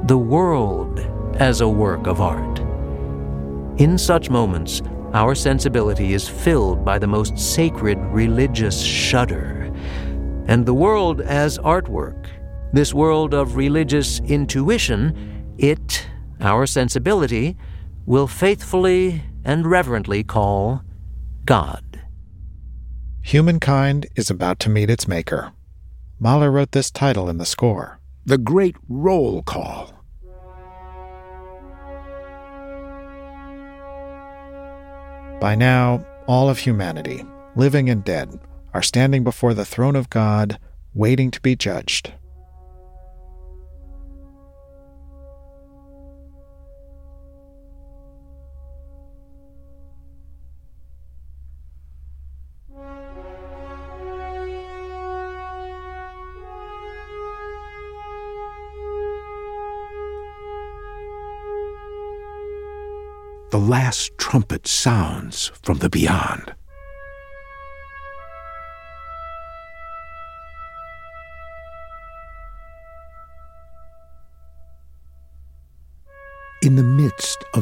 The 0.06 0.18
world 0.18 1.00
as 1.40 1.62
a 1.62 1.68
work 1.68 2.06
of 2.06 2.22
art. 2.22 2.60
In 3.80 3.98
such 3.98 4.30
moments, 4.30 4.84
our 5.14 5.34
sensibility 5.34 6.14
is 6.14 6.28
filled 6.28 6.86
by 6.86 7.00
the 7.00 7.08
most 7.08 7.40
sacred 7.40 7.98
religious 8.12 8.80
shudder. 8.80 9.63
And 10.46 10.66
the 10.66 10.74
world 10.74 11.22
as 11.22 11.58
artwork, 11.60 12.28
this 12.74 12.94
world 12.94 13.34
of 13.34 13.56
religious 13.56 14.20
intuition, 14.22 15.56
it, 15.58 16.06
our 16.42 16.66
sensibility, 16.66 17.56
will 18.06 18.28
faithfully 18.28 19.24
and 19.46 19.66
reverently 19.66 20.24
call 20.24 20.84
God. 21.46 22.02
Humankind 23.22 24.08
is 24.16 24.30
about 24.30 24.60
to 24.60 24.70
meet 24.70 24.90
its 24.90 25.08
maker. 25.08 25.54
Mahler 26.20 26.52
wrote 26.52 26.72
this 26.72 26.92
title 26.92 27.30
in 27.30 27.38
the 27.38 27.46
score. 27.46 28.00
The 28.26 28.38
Great 28.38 28.76
Roll 28.90 29.44
Call. 29.44 29.94
By 35.40 35.56
now, 35.56 36.06
all 36.28 36.50
of 36.50 36.58
humanity, 36.58 37.26
living 37.56 37.90
and 37.90 38.04
dead, 38.04 38.40
are 38.74 38.82
standing 38.82 39.24
before 39.24 39.54
the 39.54 39.66
throne 39.66 39.96
of 39.96 40.10
God, 40.10 40.58
waiting 40.94 41.32
to 41.32 41.42
be 41.42 41.56
judged. 41.56 42.14
The 63.52 63.60
last 63.60 64.18
trumpet 64.18 64.66
sounds 64.66 65.52
from 65.62 65.78
the 65.78 65.90
beyond. 65.90 66.56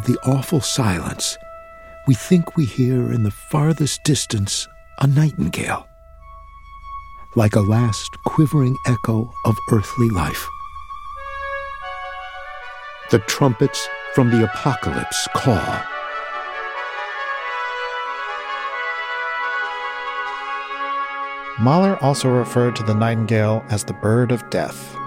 Of 0.02 0.08
the 0.08 0.20
awful 0.24 0.62
silence, 0.62 1.38
we 2.08 2.16
think 2.16 2.58
we 2.58 2.66
hear 2.66 3.12
in 3.12 3.24
the 3.24 3.32
farthest 3.52 4.04
distance 4.04 4.68
a 5.00 5.06
nightingale, 5.06 5.88
like 7.36 7.56
a 7.56 7.62
last 7.62 8.10
quivering 8.26 8.76
echo 8.88 9.32
of 9.46 9.56
earthly 9.72 10.10
life. 10.10 10.48
The 13.12 13.20
trumpets 13.20 13.88
from 14.16 14.32
the 14.32 14.44
apocalypse 14.44 15.28
call. 15.36 15.84
Mahler 21.60 21.98
also 22.02 22.30
referred 22.30 22.76
to 22.78 22.84
the 22.84 22.96
nightingale 22.96 23.64
as 23.70 23.84
the 23.84 23.94
bird 23.94 24.32
of 24.32 24.50
death. 24.50 24.98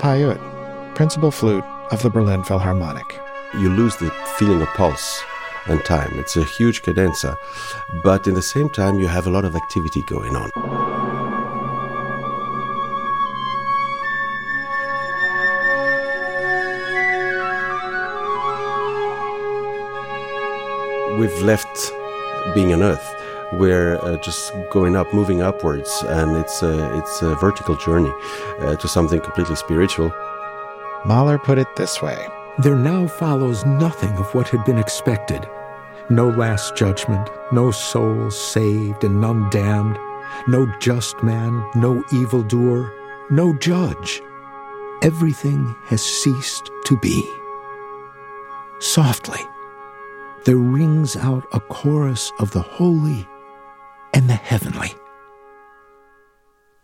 Pahud, 0.00 0.40
principal 0.94 1.30
flute 1.30 1.62
of 1.90 2.00
the 2.00 2.08
Berlin 2.08 2.42
Philharmonic. 2.42 3.20
You 3.52 3.68
lose 3.68 3.96
the 3.96 4.10
feeling 4.38 4.62
of 4.62 4.68
pulse 4.68 5.22
and 5.66 5.84
time. 5.84 6.18
It's 6.18 6.38
a 6.38 6.42
huge 6.42 6.80
cadenza, 6.80 7.36
but 8.02 8.26
in 8.26 8.32
the 8.32 8.40
same 8.40 8.70
time, 8.70 8.98
you 8.98 9.08
have 9.08 9.26
a 9.26 9.30
lot 9.30 9.44
of 9.44 9.54
activity 9.54 10.00
going 10.08 10.34
on. 10.34 10.50
We've 21.18 21.42
left 21.42 21.92
being 22.54 22.72
on 22.72 22.82
Earth. 22.82 23.09
We're 23.60 23.96
uh, 23.96 24.16
just 24.16 24.54
going 24.70 24.96
up, 24.96 25.12
moving 25.12 25.42
upwards, 25.42 26.02
and 26.08 26.34
it's 26.34 26.62
a, 26.62 26.96
it's 26.96 27.20
a 27.20 27.34
vertical 27.34 27.76
journey 27.76 28.10
uh, 28.60 28.76
to 28.76 28.88
something 28.88 29.20
completely 29.20 29.54
spiritual. 29.54 30.10
Mahler 31.04 31.38
put 31.38 31.58
it 31.58 31.68
this 31.76 32.00
way 32.00 32.26
There 32.60 32.74
now 32.74 33.06
follows 33.06 33.66
nothing 33.66 34.16
of 34.16 34.34
what 34.34 34.48
had 34.48 34.64
been 34.64 34.78
expected 34.78 35.46
no 36.08 36.30
last 36.30 36.74
judgment, 36.74 37.28
no 37.52 37.70
souls 37.70 38.34
saved 38.40 39.04
and 39.04 39.20
none 39.20 39.50
damned, 39.50 39.98
no 40.48 40.66
just 40.80 41.22
man, 41.22 41.62
no 41.74 42.02
evildoer, 42.14 42.90
no 43.30 43.52
judge. 43.58 44.22
Everything 45.02 45.76
has 45.84 46.02
ceased 46.02 46.70
to 46.86 46.96
be. 47.00 47.30
Softly, 48.78 49.40
there 50.46 50.56
rings 50.56 51.14
out 51.14 51.44
a 51.52 51.60
chorus 51.60 52.32
of 52.38 52.52
the 52.52 52.62
holy 52.62 53.28
and 54.14 54.28
the 54.28 54.34
heavenly. 54.34 54.92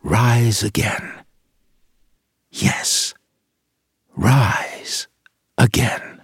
Rise 0.03 0.63
again. 0.63 1.25
Yes, 2.51 3.15
rise 4.17 5.09
again. 5.59 6.16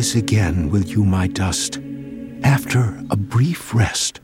Rise 0.00 0.14
again 0.14 0.70
with 0.70 0.88
you, 0.88 1.04
my 1.04 1.26
dust, 1.26 1.78
after 2.42 3.04
a 3.10 3.16
brief 3.16 3.74
rest. 3.74 4.20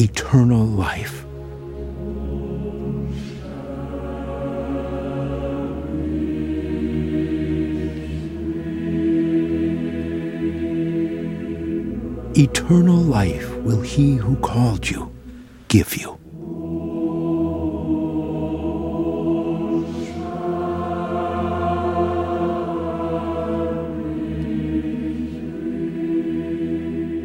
Eternal 0.00 0.64
life. 0.64 1.26
Eternal 12.34 12.96
life 12.96 13.54
will 13.56 13.82
he 13.82 14.14
who 14.14 14.36
called 14.36 14.88
you 14.88 15.12
give 15.68 15.94
you. 15.94 16.16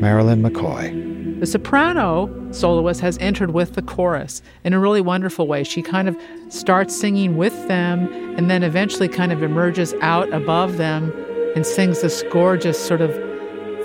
Marilyn 0.02 0.44
McCoy. 0.44 1.40
The 1.40 1.48
soprano 1.48 2.45
soloist 2.56 3.02
has 3.02 3.18
entered 3.20 3.52
with 3.52 3.74
the 3.74 3.82
chorus 3.82 4.42
in 4.64 4.74
a 4.74 4.80
really 4.80 5.02
wonderful 5.02 5.48
way. 5.48 5.64
She 5.64 5.82
kind 5.82 6.08
of 6.08 6.18
starts 6.50 6.96
singing 6.96 7.38
with 7.38 7.68
them 7.68 8.12
and 8.38 8.50
then 8.50 8.64
eventually 8.64 9.08
kind 9.08 9.32
of 9.32 9.44
emerges 9.44 9.94
out 10.02 10.32
above 10.34 10.78
them 10.78 11.12
and 11.56 11.66
sings 11.66 12.02
this 12.02 12.24
gorgeous 12.32 12.84
sort 12.84 13.02
of 13.02 13.12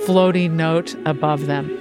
floating 0.04 0.56
note 0.56 0.94
above 1.06 1.46
them. 1.46 1.79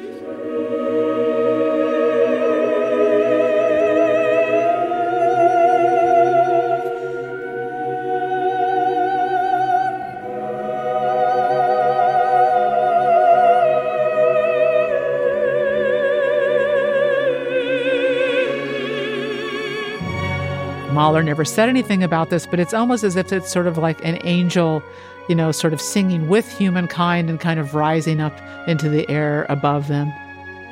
Mahler 21.10 21.24
never 21.24 21.44
said 21.44 21.70
anything 21.70 22.04
about 22.04 22.30
this, 22.30 22.46
but 22.46 22.60
it's 22.60 22.72
almost 22.72 23.04
as 23.04 23.16
if 23.16 23.34
it's 23.34 23.52
sort 23.52 23.66
of 23.66 23.80
like 23.80 24.00
an 24.06 24.20
angel, 24.24 24.84
you 25.28 25.34
know, 25.34 25.52
sort 25.52 25.74
of 25.74 25.82
singing 25.82 26.30
with 26.30 26.48
humankind 26.56 27.32
and 27.32 27.40
kind 27.40 27.60
of 27.60 27.74
rising 27.74 28.22
up 28.22 28.40
into 28.68 28.90
the 28.90 29.10
air 29.10 29.48
above 29.50 29.88
them. 29.88 30.14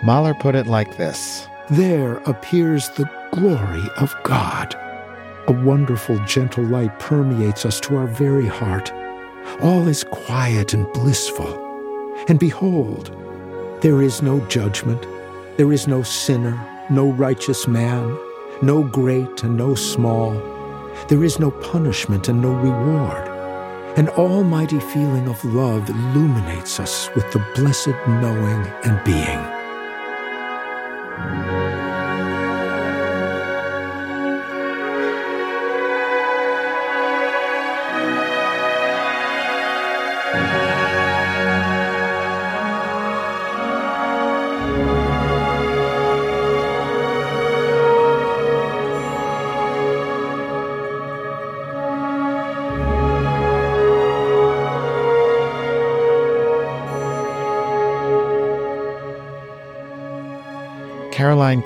Mahler 0.04 0.36
put 0.36 0.54
it 0.54 0.68
like 0.68 0.96
this 0.96 1.48
There 1.72 2.18
appears 2.28 2.88
the 2.90 3.10
glory 3.32 3.84
of 3.98 4.16
God. 4.22 4.76
A 5.48 5.54
wonderful, 5.54 6.24
gentle 6.26 6.66
light 6.66 7.00
permeates 7.00 7.66
us 7.66 7.80
to 7.80 7.98
our 7.98 8.06
very 8.06 8.46
heart. 8.46 8.94
All 9.64 9.88
is 9.88 10.04
quiet 10.04 10.72
and 10.72 10.86
blissful. 10.94 11.52
And 12.28 12.40
behold, 12.40 13.10
there 13.82 14.04
is 14.04 14.22
no 14.22 14.40
judgment, 14.42 15.04
there 15.58 15.74
is 15.74 15.88
no 15.88 16.04
sinner, 16.04 16.64
no 16.92 17.10
righteous 17.10 17.68
man 17.68 18.16
no 18.62 18.84
great 18.84 19.43
and 19.43 19.55
no 19.55 19.76
small. 19.76 20.32
There 21.10 21.24
is 21.24 21.39
no 21.39 21.51
punishment 21.51 22.28
and 22.28 22.41
no 22.41 22.53
reward. 22.53 23.28
An 23.97 24.10
almighty 24.10 24.80
feeling 24.80 25.28
of 25.28 25.43
love 25.45 25.89
illuminates 25.89 26.80
us 26.80 27.10
with 27.16 27.32
the 27.32 27.43
blessed 27.55 27.95
knowing 28.08 28.68
and 28.84 29.03
being. 29.03 31.57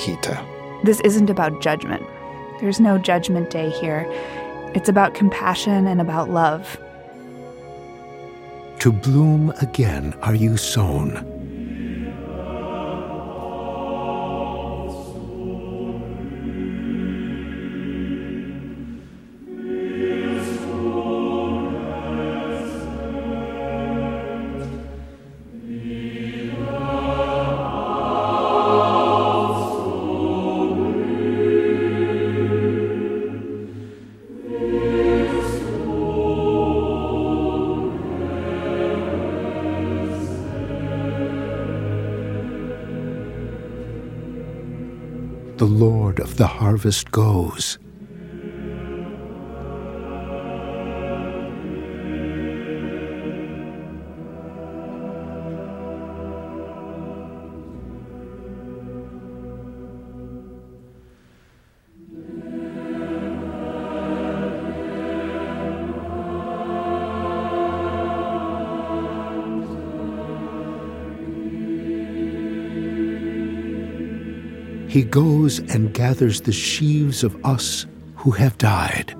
Caroline 0.01 0.21
Kita. 0.21 0.83
This 0.83 0.99
isn't 1.01 1.29
about 1.29 1.61
judgment. 1.61 2.03
There's 2.59 2.79
no 2.79 2.97
judgment 2.97 3.49
day 3.49 3.69
here. 3.69 4.05
It's 4.73 4.89
about 4.89 5.13
compassion 5.13 5.87
and 5.87 6.01
about 6.01 6.29
love. 6.29 6.79
To 8.79 8.91
bloom 8.91 9.51
again 9.61 10.13
are 10.21 10.35
you 10.35 10.57
sown. 10.57 11.30
Lord 46.01 46.19
of 46.19 46.37
the 46.37 46.47
harvest 46.47 47.11
goes. 47.11 47.77
He 74.91 75.03
goes 75.03 75.59
and 75.73 75.93
gathers 75.93 76.41
the 76.41 76.51
sheaves 76.51 77.23
of 77.23 77.33
us 77.45 77.85
who 78.17 78.31
have 78.31 78.57
died. 78.57 79.15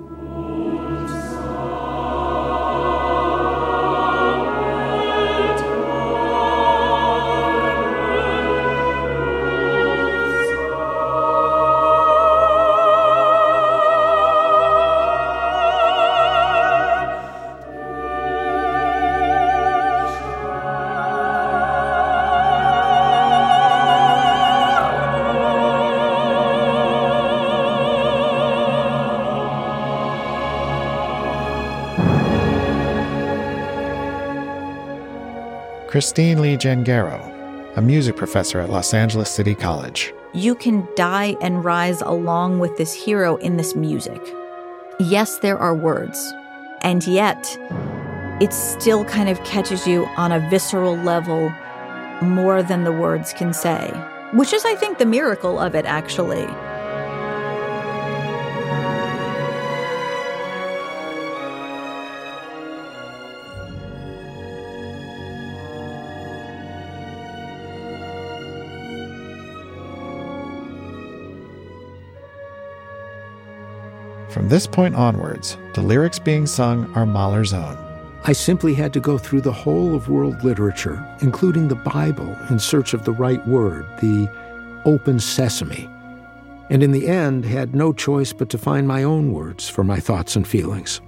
Christine 35.92 36.40
Lee 36.40 36.56
Gengaro, 36.56 37.20
a 37.76 37.82
music 37.82 38.16
professor 38.16 38.60
at 38.60 38.70
Los 38.70 38.94
Angeles 38.94 39.30
City 39.30 39.54
College. 39.54 40.14
You 40.32 40.54
can 40.54 40.88
die 40.96 41.36
and 41.42 41.62
rise 41.62 42.00
along 42.00 42.60
with 42.60 42.74
this 42.78 42.94
hero 42.94 43.36
in 43.36 43.58
this 43.58 43.76
music. 43.76 44.18
Yes, 44.98 45.36
there 45.40 45.58
are 45.58 45.74
words, 45.74 46.32
and 46.80 47.06
yet 47.06 47.58
it 48.40 48.54
still 48.54 49.04
kind 49.04 49.28
of 49.28 49.44
catches 49.44 49.86
you 49.86 50.06
on 50.16 50.32
a 50.32 50.40
visceral 50.48 50.96
level 50.96 51.52
more 52.22 52.62
than 52.62 52.84
the 52.84 52.92
words 52.92 53.34
can 53.34 53.52
say. 53.52 53.92
which 54.32 54.54
is, 54.54 54.64
I 54.64 54.74
think, 54.74 54.96
the 54.96 55.04
miracle 55.04 55.58
of 55.58 55.74
it, 55.74 55.84
actually. 55.84 56.46
From 74.32 74.48
this 74.48 74.66
point 74.66 74.94
onwards, 74.94 75.58
the 75.74 75.82
lyrics 75.82 76.18
being 76.18 76.46
sung 76.46 76.90
are 76.94 77.04
Mahler's 77.04 77.52
own. 77.52 77.76
I 78.24 78.32
simply 78.32 78.72
had 78.72 78.94
to 78.94 79.00
go 79.00 79.18
through 79.18 79.42
the 79.42 79.52
whole 79.52 79.94
of 79.94 80.08
world 80.08 80.42
literature, 80.42 81.04
including 81.20 81.68
the 81.68 81.74
Bible, 81.74 82.34
in 82.48 82.58
search 82.58 82.94
of 82.94 83.04
the 83.04 83.12
right 83.12 83.46
word, 83.46 83.84
the 84.00 84.30
open 84.86 85.20
sesame, 85.20 85.86
and 86.70 86.82
in 86.82 86.92
the 86.92 87.08
end 87.08 87.44
had 87.44 87.74
no 87.74 87.92
choice 87.92 88.32
but 88.32 88.48
to 88.48 88.56
find 88.56 88.88
my 88.88 89.02
own 89.02 89.32
words 89.32 89.68
for 89.68 89.84
my 89.84 90.00
thoughts 90.00 90.34
and 90.34 90.48
feelings. 90.48 91.02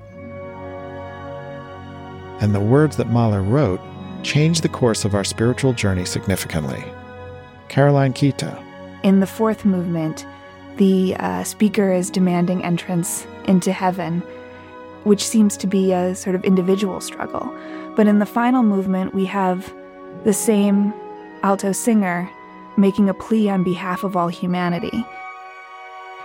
And 2.42 2.54
the 2.54 2.60
words 2.60 2.98
that 2.98 3.08
Mahler 3.08 3.42
wrote 3.42 3.80
changed 4.22 4.62
the 4.62 4.68
course 4.68 5.06
of 5.06 5.14
our 5.14 5.24
spiritual 5.24 5.72
journey 5.72 6.04
significantly. 6.04 6.84
Caroline 7.68 8.12
Kita. 8.12 8.62
In 9.02 9.20
the 9.20 9.26
fourth 9.26 9.64
movement, 9.64 10.26
the 10.76 11.14
uh, 11.18 11.44
speaker 11.44 11.92
is 11.92 12.10
demanding 12.10 12.64
entrance 12.64 13.26
into 13.44 13.72
heaven, 13.72 14.20
which 15.04 15.24
seems 15.24 15.56
to 15.58 15.66
be 15.66 15.92
a 15.92 16.14
sort 16.14 16.34
of 16.34 16.44
individual 16.44 17.00
struggle. 17.00 17.54
But 17.96 18.06
in 18.06 18.18
the 18.18 18.26
final 18.26 18.62
movement, 18.62 19.14
we 19.14 19.24
have 19.26 19.72
the 20.24 20.32
same 20.32 20.92
alto 21.42 21.72
singer 21.72 22.28
making 22.76 23.08
a 23.08 23.14
plea 23.14 23.48
on 23.48 23.62
behalf 23.62 24.02
of 24.02 24.16
all 24.16 24.28
humanity. 24.28 25.04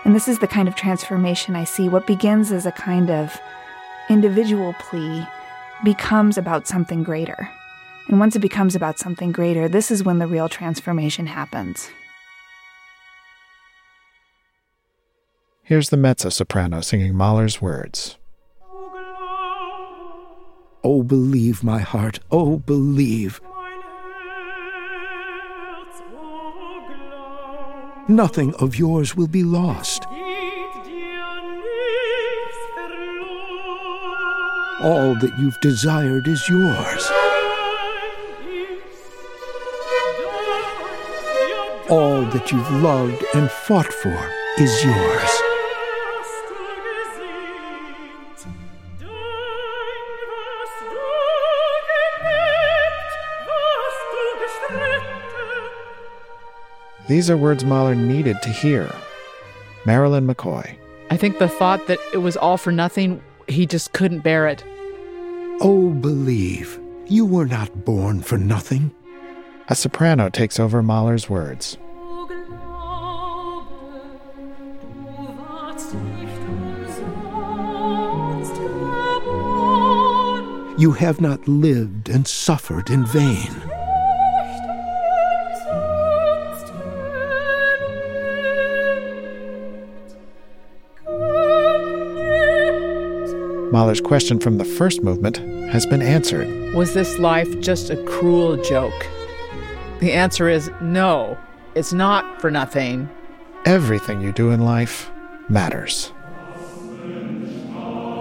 And 0.05 0.15
this 0.15 0.27
is 0.27 0.39
the 0.39 0.47
kind 0.47 0.67
of 0.67 0.75
transformation 0.75 1.55
I 1.55 1.65
see. 1.65 1.89
What 1.89 2.07
begins 2.07 2.51
as 2.51 2.65
a 2.65 2.71
kind 2.71 3.11
of 3.11 3.37
individual 4.09 4.73
plea 4.79 5.25
becomes 5.83 6.37
about 6.37 6.67
something 6.67 7.03
greater. 7.03 7.49
And 8.07 8.19
once 8.19 8.35
it 8.35 8.39
becomes 8.39 8.75
about 8.75 8.97
something 8.97 9.31
greater, 9.31 9.67
this 9.67 9.91
is 9.91 10.03
when 10.03 10.17
the 10.17 10.25
real 10.25 10.49
transformation 10.49 11.27
happens. 11.27 11.91
Here's 15.69 15.89
the 15.89 15.97
mezzo 15.97 16.29
soprano 16.29 16.81
singing 16.81 17.13
Mahler's 17.13 17.61
words. 17.61 18.17
Oh, 20.83 21.03
believe, 21.05 21.63
my 21.63 21.77
heart, 21.77 22.19
oh, 22.31 22.57
believe. 22.57 23.39
Nothing 28.07 28.55
of 28.55 28.77
yours 28.77 29.15
will 29.15 29.27
be 29.27 29.43
lost. 29.43 30.07
All 34.81 35.13
that 35.19 35.35
you've 35.37 35.61
desired 35.61 36.27
is 36.27 36.49
yours. 36.49 37.11
All 41.91 42.25
that 42.25 42.51
you've 42.51 42.71
loved 42.81 43.23
and 43.35 43.51
fought 43.51 43.93
for 43.93 44.31
is 44.57 44.83
yours. 44.83 45.48
These 57.09 57.31
are 57.31 57.37
words 57.37 57.65
Mahler 57.65 57.95
needed 57.95 58.39
to 58.43 58.49
hear. 58.49 58.87
Marilyn 59.83 60.27
McCoy. 60.27 60.77
I 61.09 61.17
think 61.17 61.39
the 61.39 61.47
thought 61.47 61.87
that 61.87 61.97
it 62.13 62.19
was 62.19 62.37
all 62.37 62.55
for 62.55 62.71
nothing, 62.71 63.19
he 63.47 63.65
just 63.65 63.93
couldn't 63.93 64.19
bear 64.19 64.45
it. 64.45 64.63
Oh, 65.59 65.89
believe, 65.89 66.79
you 67.07 67.25
were 67.25 67.47
not 67.47 67.83
born 67.83 68.21
for 68.21 68.37
nothing. 68.37 68.93
A 69.69 69.75
soprano 69.75 70.29
takes 70.29 70.59
over 70.59 70.83
Mahler's 70.83 71.27
words. 71.27 71.79
You 80.77 80.91
have 80.91 81.19
not 81.19 81.47
lived 81.47 82.07
and 82.07 82.27
suffered 82.27 82.91
in 82.91 83.03
vain. 83.07 83.68
Mahler's 93.71 94.01
question 94.01 94.39
from 94.39 94.57
the 94.57 94.65
first 94.65 95.03
movement 95.03 95.37
has 95.71 95.85
been 95.85 96.01
answered. 96.01 96.73
Was 96.73 96.95
this 96.95 97.19
life 97.19 97.59
just 97.59 97.91
a 97.91 98.03
cruel 98.05 98.57
joke? 98.63 99.07
The 99.99 100.11
answer 100.11 100.49
is 100.49 100.71
no, 100.81 101.37
it's 101.75 101.93
not 101.93 102.41
for 102.41 102.49
nothing. 102.49 103.07
Everything 103.65 104.21
you 104.21 104.31
do 104.31 104.49
in 104.49 104.61
life 104.61 105.11
matters. 105.49 106.07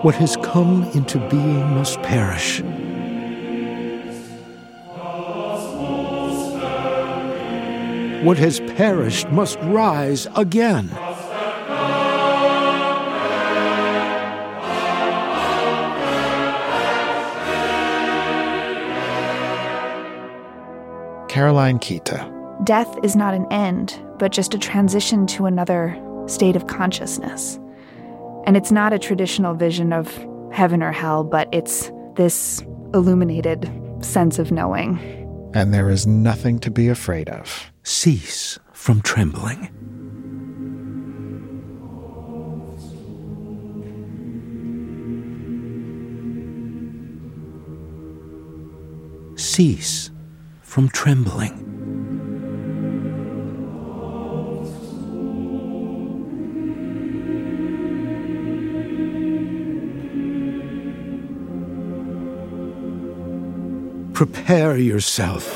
What 0.03 0.17
has 0.17 0.37
come 0.43 0.85
into 0.93 1.19
being 1.31 1.75
must 1.75 2.03
perish. 2.03 2.61
What 8.23 8.37
has 8.37 8.61
perished 8.77 9.29
must 9.31 9.59
rise 9.63 10.27
again. 10.37 10.91
Caroline 21.39 21.79
Kita. 21.79 22.65
Death 22.65 22.99
is 23.05 23.15
not 23.15 23.33
an 23.33 23.47
end, 23.53 23.97
but 24.19 24.33
just 24.33 24.55
a 24.55 24.59
transition 24.59 25.25
to 25.29 25.47
another 25.47 25.97
state 26.27 26.57
of 26.57 26.67
consciousness. 26.67 27.61
And 28.45 28.57
it's 28.57 28.73
not 28.73 28.93
a 28.93 28.99
traditional 28.99 29.55
vision 29.55 29.93
of 29.93 30.13
heaven 30.53 30.83
or 30.83 30.91
hell, 30.91 31.23
but 31.23 31.49
it's 31.53 31.93
this 32.17 32.61
illuminated 32.93 33.71
sense 34.01 34.41
of 34.41 34.51
knowing. 34.51 34.99
And 35.55 35.73
there 35.73 35.89
is 35.89 36.09
nothing 36.09 36.59
to 36.59 36.73
be 36.73 36.89
afraid 36.89 37.29
of. 37.29 37.71
Cease 37.85 38.59
from 38.73 39.01
trembling. 39.01 39.71
Cease 49.37 50.11
from 50.69 50.87
trembling. 50.91 51.65
Prepare 64.13 64.77
yourself. 64.77 65.55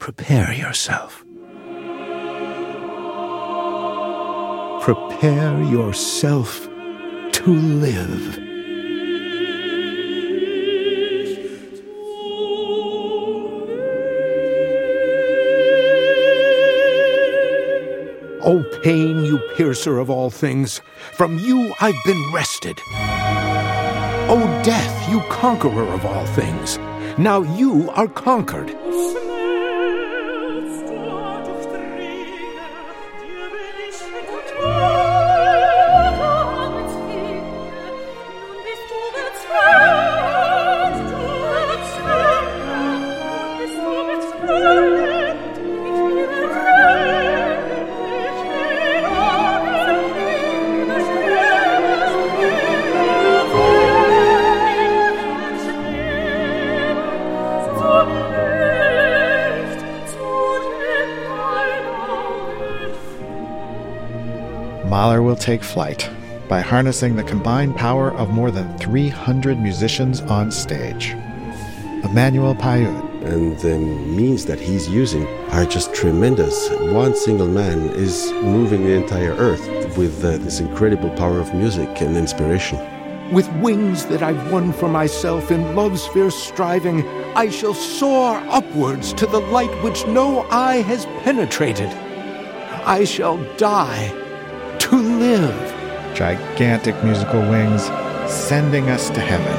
Prepare 0.00 0.52
yourself. 0.52 1.24
Prepare 4.82 5.62
yourself 5.62 6.71
to 7.44 7.54
live. 7.54 8.38
O 18.44 18.62
pain, 18.82 19.24
you 19.24 19.38
piercer 19.56 19.98
of 19.98 20.08
all 20.08 20.30
things, 20.30 20.80
from 21.14 21.38
you 21.38 21.74
I've 21.80 21.94
been 22.04 22.32
wrested. 22.32 22.80
O 24.28 24.38
death, 24.64 25.08
you 25.10 25.20
conqueror 25.22 25.92
of 25.92 26.06
all 26.06 26.26
things, 26.26 26.78
now 27.18 27.42
you 27.42 27.90
are 27.90 28.08
conquered. 28.08 28.81
Mahler 65.02 65.20
will 65.20 65.34
take 65.34 65.64
flight 65.64 66.08
by 66.48 66.60
harnessing 66.60 67.16
the 67.16 67.24
combined 67.24 67.74
power 67.74 68.12
of 68.12 68.30
more 68.30 68.52
than 68.52 68.78
300 68.78 69.58
musicians 69.58 70.20
on 70.20 70.52
stage. 70.52 71.10
Emmanuel 72.04 72.54
Pahud. 72.54 73.24
And 73.24 73.58
the 73.58 73.78
means 73.78 74.46
that 74.46 74.60
he's 74.60 74.88
using 74.88 75.26
are 75.50 75.64
just 75.64 75.92
tremendous. 75.92 76.70
One 76.92 77.16
single 77.16 77.48
man 77.48 77.90
is 77.96 78.30
moving 78.44 78.84
the 78.84 78.92
entire 78.92 79.32
earth 79.32 79.66
with 79.98 80.24
uh, 80.24 80.38
this 80.38 80.60
incredible 80.60 81.10
power 81.10 81.40
of 81.40 81.52
music 81.52 82.00
and 82.00 82.16
inspiration. 82.16 82.78
With 83.32 83.52
wings 83.54 84.06
that 84.06 84.22
I've 84.22 84.52
won 84.52 84.72
for 84.72 84.88
myself 84.88 85.50
in 85.50 85.74
love's 85.74 86.06
fierce 86.06 86.36
striving, 86.36 87.04
I 87.34 87.50
shall 87.50 87.74
soar 87.74 88.36
upwards 88.48 89.12
to 89.14 89.26
the 89.26 89.40
light 89.40 89.82
which 89.82 90.06
no 90.06 90.42
eye 90.50 90.82
has 90.82 91.06
penetrated. 91.24 91.88
I 92.86 93.02
shall 93.02 93.38
die 93.56 94.21
to 94.21 94.21
live. 95.36 96.14
Gigantic 96.14 97.02
musical 97.02 97.40
wings 97.40 97.84
sending 98.30 98.90
us 98.90 99.08
to 99.10 99.20
heaven. 99.20 99.56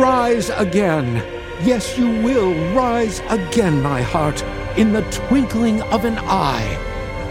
Rise 0.00 0.50
again. 0.50 1.16
Yes, 1.62 1.98
you 1.98 2.08
will 2.22 2.54
rise 2.74 3.20
again, 3.28 3.82
my 3.82 4.02
heart, 4.02 4.42
in 4.78 4.92
the 4.92 5.02
twinkling 5.10 5.82
of 5.82 6.04
an 6.04 6.18
eye. 6.18 6.78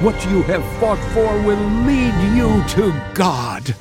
What 0.01 0.23
you 0.25 0.43
have 0.43 0.63
fought 0.79 0.99
for 1.13 1.41
will 1.41 1.63
lead 1.85 2.13
you 2.35 2.63
to 2.75 3.11
God. 3.15 3.75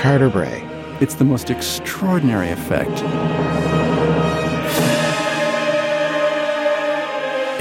Carter 0.00 0.30
Brey. 0.30 0.64
It's 1.00 1.14
the 1.14 1.24
most 1.24 1.50
extraordinary 1.50 2.50
effect. 2.50 3.02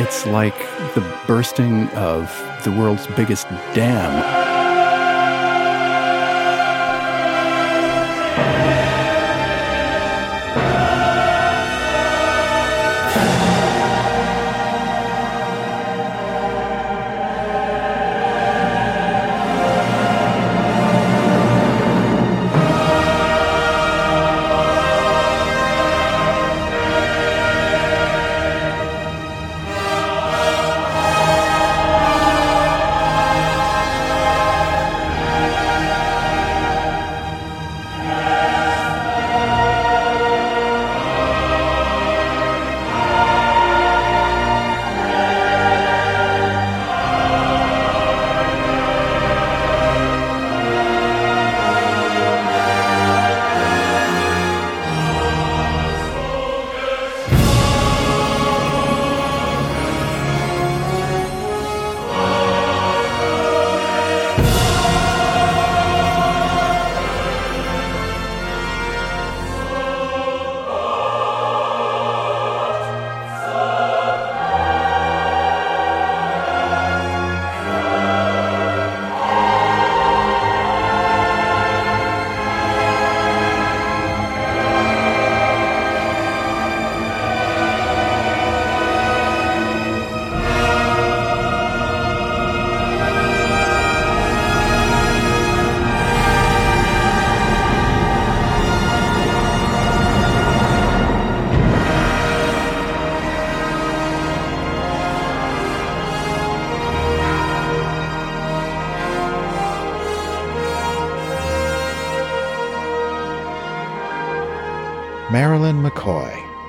It's 0.07 0.25
like 0.25 0.57
the 0.95 1.05
bursting 1.27 1.89
of 1.89 2.31
the 2.63 2.71
world's 2.71 3.07
biggest 3.07 3.45
dam. 3.73 4.46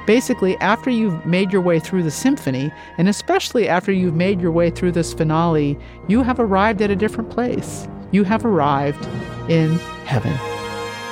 Basically, 0.08 0.56
after 0.56 0.88
you've 0.88 1.26
made 1.26 1.52
your 1.52 1.60
way 1.60 1.78
through 1.78 2.02
the 2.02 2.10
symphony, 2.10 2.72
and 2.96 3.10
especially 3.10 3.68
after 3.68 3.92
you've 3.92 4.14
made 4.14 4.40
your 4.40 4.50
way 4.50 4.70
through 4.70 4.92
this 4.92 5.12
finale, 5.12 5.78
you 6.06 6.22
have 6.22 6.40
arrived 6.40 6.80
at 6.80 6.90
a 6.90 6.96
different 6.96 7.28
place. 7.28 7.86
You 8.10 8.24
have 8.24 8.42
arrived 8.42 9.06
in 9.50 9.74
heaven, 10.06 10.32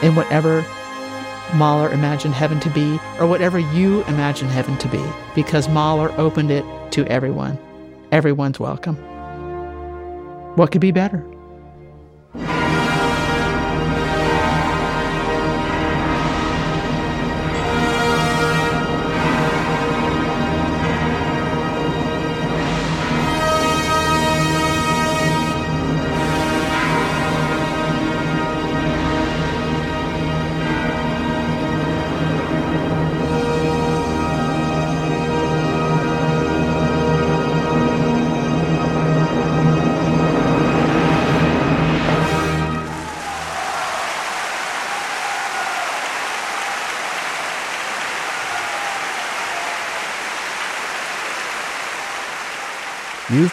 in 0.03 0.16
whatever 0.16 0.64
Mahler 1.57 1.92
imagined 1.92 2.32
heaven 2.32 2.59
to 2.61 2.70
be, 2.70 2.99
or 3.20 3.26
whatever 3.26 3.59
you 3.59 4.03
imagine 4.05 4.49
heaven 4.49 4.78
to 4.78 4.88
be, 4.88 5.05
because 5.34 5.68
Mahler 5.68 6.11
opened 6.18 6.51
it 6.51 6.64
to 6.92 7.05
everyone. 7.09 7.59
Everyone's 8.12 8.59
welcome. 8.59 8.97
What 10.57 10.72
could 10.72 10.80
be 10.80 10.90
better? 10.90 11.22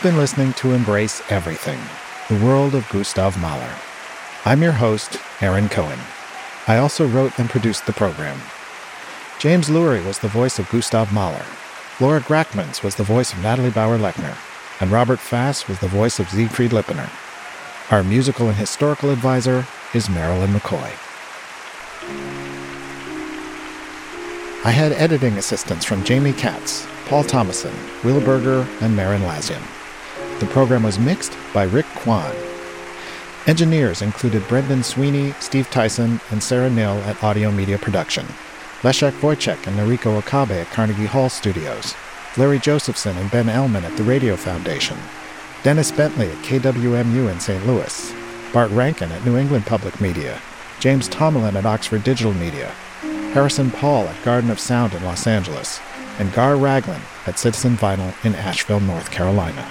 Been 0.03 0.17
listening 0.17 0.51
to 0.55 0.73
Embrace 0.73 1.21
Everything, 1.29 1.79
the 2.27 2.45
world 2.45 2.75
of 2.75 2.89
Gustav 2.89 3.39
Mahler. 3.39 3.73
I'm 4.43 4.61
your 4.61 4.73
host, 4.73 5.17
Aaron 5.39 5.69
Cohen. 5.69 5.97
I 6.67 6.75
also 6.75 7.07
wrote 7.07 7.39
and 7.39 7.49
produced 7.49 7.85
the 7.85 7.93
program. 7.93 8.37
James 9.39 9.69
Lurie 9.69 10.05
was 10.05 10.19
the 10.19 10.27
voice 10.27 10.59
of 10.59 10.69
Gustav 10.69 11.13
Mahler. 11.13 11.45
Laura 12.01 12.19
Gragtmans 12.19 12.83
was 12.83 12.95
the 12.95 13.03
voice 13.05 13.31
of 13.31 13.41
Natalie 13.41 13.69
Bauer 13.69 13.97
Lechner, 13.97 14.35
and 14.81 14.91
Robert 14.91 15.19
Fass 15.19 15.69
was 15.69 15.79
the 15.79 15.87
voice 15.87 16.19
of 16.19 16.29
Siegfried 16.29 16.71
Lipiner. 16.71 17.09
Our 17.89 18.03
musical 18.03 18.49
and 18.49 18.57
historical 18.57 19.09
advisor 19.09 19.65
is 19.93 20.09
Marilyn 20.09 20.51
McCoy. 20.51 20.91
I 24.65 24.71
had 24.71 24.91
editing 24.91 25.37
assistance 25.37 25.85
from 25.85 26.03
Jamie 26.03 26.33
Katz, 26.33 26.85
Paul 27.05 27.23
Thomason, 27.23 27.73
Will 28.03 28.19
Berger, 28.19 28.67
and 28.81 28.93
Marin 28.97 29.21
Lazian. 29.21 29.63
The 30.39 30.47
program 30.47 30.84
was 30.84 30.99
mixed 30.99 31.38
by 31.53 31.63
Rick 31.63 31.86
Kwan. 31.95 32.36
Engineers 33.45 34.01
included 34.01 34.47
Brendan 34.47 34.84
Sweeney, 34.84 35.34
Steve 35.39 35.69
Tyson, 35.69 36.21
and 36.31 36.41
Sarah 36.41 36.69
Nill 36.69 36.97
at 37.03 37.21
Audio 37.23 37.51
Media 37.51 37.77
Production, 37.77 38.25
Leszek 38.84 39.11
Wojcik 39.19 39.67
and 39.67 39.77
Noriko 39.77 40.17
Okabe 40.17 40.51
at 40.51 40.67
Carnegie 40.67 41.05
Hall 41.05 41.29
Studios, 41.29 41.93
Larry 42.38 42.59
Josephson 42.59 43.17
and 43.17 43.29
Ben 43.31 43.47
Ellman 43.47 43.84
at 43.84 43.95
the 43.95 44.03
Radio 44.03 44.36
Foundation, 44.36 44.97
Dennis 45.61 45.91
Bentley 45.91 46.29
at 46.29 46.38
KWMU 46.38 47.31
in 47.31 47.39
St. 47.39 47.65
Louis, 47.67 48.13
Bart 48.51 48.71
Rankin 48.71 49.11
at 49.11 49.25
New 49.25 49.38
England 49.38 49.65
Public 49.65 50.01
Media, 50.01 50.39
James 50.79 51.07
Tomlin 51.07 51.55
at 51.55 51.65
Oxford 51.65 52.03
Digital 52.03 52.34
Media, 52.34 52.69
Harrison 53.34 53.71
Paul 53.71 54.07
at 54.07 54.23
Garden 54.23 54.49
of 54.51 54.59
Sound 54.59 54.93
in 54.93 55.03
Los 55.03 55.27
Angeles, 55.27 55.79
and 56.19 56.34
Gar 56.34 56.55
Raglan 56.55 57.01
at 57.25 57.39
Citizen 57.39 57.75
Vinyl 57.77 58.13
in 58.25 58.36
Asheville, 58.36 58.79
North 58.79 59.11
Carolina. 59.11 59.67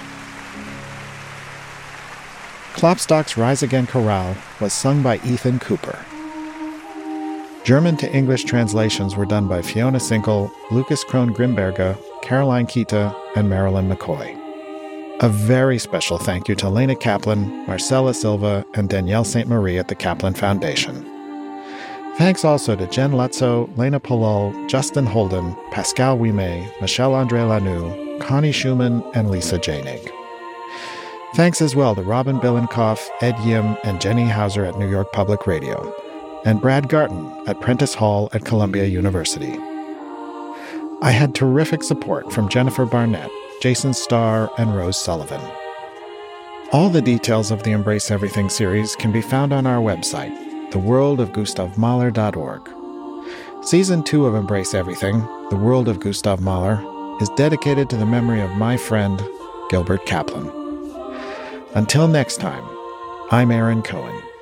Klopstock's 2.73 3.37
Rise 3.37 3.63
Again 3.63 3.87
Chorale 3.87 4.35
was 4.59 4.73
sung 4.73 5.01
by 5.03 5.17
Ethan 5.17 5.59
Cooper. 5.59 5.97
German 7.63 7.95
to 7.97 8.11
English 8.13 8.43
translations 8.43 9.15
were 9.15 9.25
done 9.25 9.47
by 9.47 9.61
Fiona 9.61 9.99
Sinkel, 9.99 10.51
Lucas 10.69 11.05
Krohn 11.05 11.33
Grimberga, 11.33 11.97
Caroline 12.21 12.67
Kita, 12.67 13.15
and 13.37 13.49
Marilyn 13.49 13.89
McCoy. 13.89 14.37
A 15.21 15.29
very 15.29 15.77
special 15.77 16.17
thank 16.17 16.49
you 16.49 16.55
to 16.55 16.67
Lena 16.67 16.95
Kaplan, 16.95 17.65
Marcella 17.67 18.13
Silva, 18.13 18.65
and 18.73 18.89
Danielle 18.89 19.23
St. 19.23 19.47
Marie 19.47 19.77
at 19.77 19.87
the 19.87 19.95
Kaplan 19.95 20.33
Foundation. 20.33 21.05
Thanks 22.17 22.43
also 22.43 22.75
to 22.75 22.87
Jen 22.87 23.11
Lutzo, 23.11 23.69
Lena 23.77 23.99
Polol, 23.99 24.67
Justin 24.67 25.05
Holden, 25.05 25.55
Pascal 25.71 26.17
Wime, 26.17 26.69
Michelle 26.81 27.13
Andre 27.13 27.41
Lanoux, 27.41 28.19
Connie 28.19 28.51
Schumann, 28.51 29.03
and 29.13 29.31
Lisa 29.31 29.57
Janig. 29.57 30.11
Thanks 31.35 31.63
as 31.63 31.75
well 31.75 31.95
to 31.95 32.03
Robin 32.03 32.39
Billenkoff, 32.39 33.07
Ed 33.21 33.39
Yim, 33.39 33.75
and 33.83 33.99
Jenny 33.99 34.29
Hauser 34.29 34.65
at 34.65 34.77
New 34.77 34.87
York 34.87 35.11
Public 35.13 35.47
Radio, 35.47 35.91
and 36.45 36.61
Brad 36.61 36.89
Garton 36.89 37.33
at 37.47 37.59
Prentice 37.59 37.95
Hall 37.95 38.29
at 38.33 38.45
Columbia 38.45 38.85
University. 38.85 39.57
I 41.01 41.09
had 41.09 41.33
terrific 41.33 41.81
support 41.81 42.31
from 42.31 42.49
Jennifer 42.49 42.85
Barnett, 42.85 43.31
Jason 43.63 43.95
Starr, 43.95 44.51
and 44.59 44.75
Rose 44.75 44.95
Sullivan. 44.95 45.41
All 46.71 46.89
the 46.89 47.01
details 47.01 47.49
of 47.49 47.63
the 47.63 47.71
Embrace 47.71 48.11
Everything 48.11 48.47
series 48.47 48.95
can 48.95 49.11
be 49.11 49.21
found 49.21 49.51
on 49.51 49.65
our 49.65 49.81
website, 49.81 50.37
theworldofgustavmahler.org. 50.69 53.65
Season 53.65 54.03
2 54.03 54.27
of 54.27 54.35
Embrace 54.35 54.75
Everything, 54.75 55.17
The 55.49 55.55
World 55.55 55.87
of 55.87 55.99
Gustav 55.99 56.41
Mahler, 56.41 56.79
is 57.21 57.29
dedicated 57.29 57.89
to 57.89 57.97
the 57.97 58.05
memory 58.05 58.41
of 58.41 58.51
my 58.51 58.77
friend, 58.77 59.19
Gilbert 59.71 60.05
Kaplan. 60.05 60.62
Until 61.75 62.07
next 62.07 62.37
time, 62.37 62.63
I'm 63.31 63.49
Aaron 63.49 63.81
Cohen. 63.81 64.32